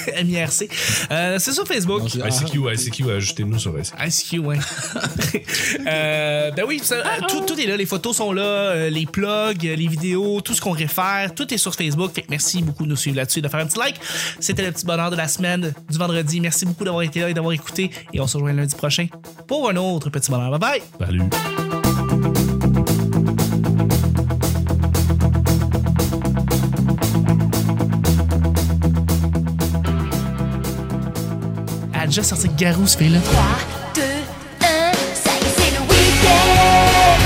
MIRC. 0.25 0.69
Euh, 1.11 1.39
c'est 1.39 1.53
sur 1.53 1.67
Facebook. 1.67 2.01
Non, 2.01 2.27
ICQ, 2.27 2.73
ICQ, 2.75 3.11
ajoutez-nous 3.11 3.59
sur 3.59 3.73
ICQ. 3.79 3.97
ICQ, 4.07 4.39
ouais. 4.41 4.59
euh, 5.87 6.51
ben 6.53 6.65
oui, 6.67 6.81
ça, 6.83 6.97
euh, 6.97 7.03
tout, 7.29 7.41
tout 7.43 7.59
est 7.59 7.67
là. 7.67 7.77
Les 7.77 7.87
photos 7.87 8.17
sont 8.17 8.33
là, 8.33 8.89
les 8.91 9.07
plugs, 9.07 9.63
les 9.63 9.87
vidéos, 9.89 10.41
tout 10.41 10.55
ce 10.55 10.61
qu'on 10.61 10.73
réfère, 10.73 11.35
tout 11.35 11.53
est 11.53 11.59
sur 11.59 11.75
Facebook. 11.75 12.13
Fait 12.15 12.23
que 12.23 12.27
merci 12.31 12.63
beaucoup 12.63 12.85
de 12.85 12.91
nous 12.91 12.97
suivre 12.97 13.17
là-dessus, 13.17 13.41
de 13.43 13.49
faire 13.49 13.61
un 13.61 13.67
petit 13.67 13.79
like. 13.79 13.97
C'était 14.41 14.63
le 14.65 14.73
petit 14.73 14.85
bonheur 14.87 15.11
de 15.11 15.17
la 15.17 15.29
semaine 15.29 15.73
du 15.91 15.99
vendredi. 15.99 16.41
Merci 16.41 16.67
beaucoup 16.67 16.85
d'avoir 16.85 17.03
été 17.03 17.21
là 17.21 17.31
et 17.31 17.35
d'avoir 17.35 17.53
écouté. 17.53 17.91
Et 18.13 18.21
on 18.21 18.27
se 18.27 18.37
rejoint 18.37 18.53
lundi 18.53 18.75
prochain 18.75 19.07
pour 19.47 19.69
un 19.71 19.77
autre 19.77 20.11
petit 20.11 20.31
bonheur. 20.31 20.51
Bye 20.59 20.81
bye! 20.99 21.07
Salut. 21.07 21.64
Déjà 32.15 32.23
sorti 32.23 32.49
Garou, 32.57 32.87
ce 32.87 32.97
fille-là. 32.97 33.19
3, 33.21 33.43
2, 33.97 34.01
1, 34.03 34.05
ça 34.07 35.31
y 35.33 35.45
est, 35.45 35.55
c'est 35.57 35.75
le 35.75 35.81
week-end. 35.81 37.19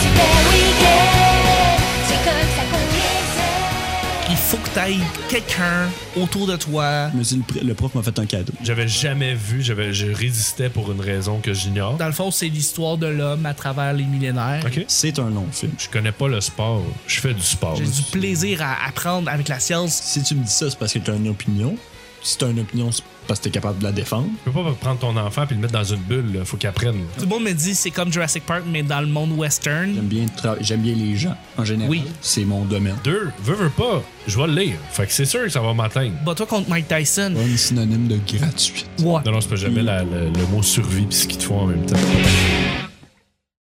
Super 0.00 0.30
week-end. 0.52 1.82
C'est 2.06 2.22
comme 2.22 2.48
ça 2.54 2.62
qu'on 2.70 2.78
les 2.78 3.40
aime. 3.40 4.30
Il 4.30 4.36
faut 4.36 4.56
que 4.58 4.68
tu 4.72 4.78
ailles 4.78 5.00
quelqu'un 5.28 5.88
autour 6.16 6.46
de 6.46 6.54
toi. 6.54 7.10
Mais 7.12 7.22
le, 7.24 7.42
pr- 7.42 7.64
le 7.66 7.74
prof 7.74 7.92
m'a 7.96 8.04
fait 8.04 8.16
un 8.20 8.26
cadeau. 8.26 8.52
J'avais 8.62 8.86
jamais 8.86 9.34
vu, 9.34 9.62
j'avais, 9.62 9.92
je 9.92 10.06
résistais 10.12 10.68
pour 10.68 10.92
une 10.92 11.00
raison 11.00 11.40
que 11.40 11.52
j'ignore. 11.52 11.96
Dans 11.96 12.06
le 12.06 12.12
fond, 12.12 12.30
c'est 12.30 12.46
l'histoire 12.46 12.96
de 12.96 13.06
l'homme 13.08 13.44
à 13.46 13.54
travers 13.54 13.92
les 13.94 14.04
millénaires. 14.04 14.62
Ok. 14.64 14.84
C'est 14.86 15.18
un 15.18 15.30
long 15.30 15.46
film. 15.50 15.72
Je 15.76 15.88
connais 15.88 16.12
pas 16.12 16.28
le 16.28 16.40
sport. 16.40 16.82
Je 17.08 17.18
fais 17.20 17.34
du 17.34 17.42
sport. 17.42 17.74
J'ai 17.74 17.84
du 17.86 18.02
plaisir 18.12 18.62
à 18.62 18.86
apprendre 18.86 19.28
avec 19.28 19.48
la 19.48 19.58
science. 19.58 19.92
Si 19.92 20.22
tu 20.22 20.36
me 20.36 20.44
dis 20.44 20.52
ça, 20.52 20.70
c'est 20.70 20.78
parce 20.78 20.92
que 20.92 21.00
tu 21.00 21.10
as 21.10 21.14
une 21.14 21.26
opinion. 21.28 21.76
Si 22.22 22.38
tu 22.38 22.44
as 22.44 22.48
une 22.48 22.60
opinion, 22.60 22.90
c'est 22.92 23.02
parce 23.26 23.40
que 23.40 23.44
tu 23.44 23.48
es 23.48 23.52
capable 23.52 23.78
de 23.78 23.84
la 23.84 23.92
défendre. 23.92 24.28
Tu 24.44 24.50
peux 24.50 24.62
pas 24.62 24.72
prendre 24.80 24.98
ton 24.98 25.16
enfant 25.16 25.46
puis 25.46 25.54
le 25.56 25.60
mettre 25.62 25.72
dans 25.74 25.84
une 25.84 26.00
bulle. 26.00 26.32
là. 26.34 26.44
Faut 26.44 26.56
qu'il 26.56 26.68
apprenne. 26.68 26.96
Tout 27.16 27.22
le 27.24 27.26
monde 27.28 27.42
me 27.44 27.52
dit 27.52 27.74
c'est 27.74 27.90
comme 27.90 28.12
Jurassic 28.12 28.44
Park, 28.46 28.62
mais 28.70 28.82
dans 28.82 29.00
le 29.00 29.06
monde 29.06 29.32
western. 29.32 29.92
J'aime 29.94 30.04
bien, 30.06 30.26
tra- 30.26 30.56
j'aime 30.60 30.80
bien 30.80 30.94
les 30.94 31.16
gens, 31.16 31.36
en 31.56 31.64
général. 31.64 31.90
Oui. 31.90 32.02
C'est 32.20 32.44
mon 32.44 32.64
domaine. 32.64 32.96
Deux, 33.04 33.30
veux, 33.42 33.54
veux 33.54 33.70
pas, 33.70 34.02
je 34.26 34.38
vais 34.38 34.46
le 34.46 34.54
lire. 34.54 34.76
Fait 34.90 35.06
que 35.06 35.12
c'est 35.12 35.24
sûr 35.26 35.42
que 35.42 35.48
ça 35.48 35.60
va 35.60 35.72
m'atteindre. 35.74 36.12
Bats-toi 36.24 36.46
contre 36.46 36.68
Mike 36.68 36.88
Tyson. 36.88 37.34
Un 37.36 37.56
synonyme 37.56 38.08
de 38.08 38.18
gratuit. 38.36 38.84
Ouais. 39.00 39.20
Non, 39.24 39.32
non, 39.32 39.40
c'est 39.40 39.48
pas 39.50 39.56
jamais 39.56 39.82
la- 39.82 40.04
la- 40.04 40.24
le 40.24 40.46
mot 40.50 40.62
survie 40.62 41.06
pis 41.06 41.16
ce 41.16 41.26
qu'ils 41.26 41.38
te 41.38 41.44
font 41.44 41.60
en 41.60 41.66
même 41.66 41.84
temps. 41.86 41.96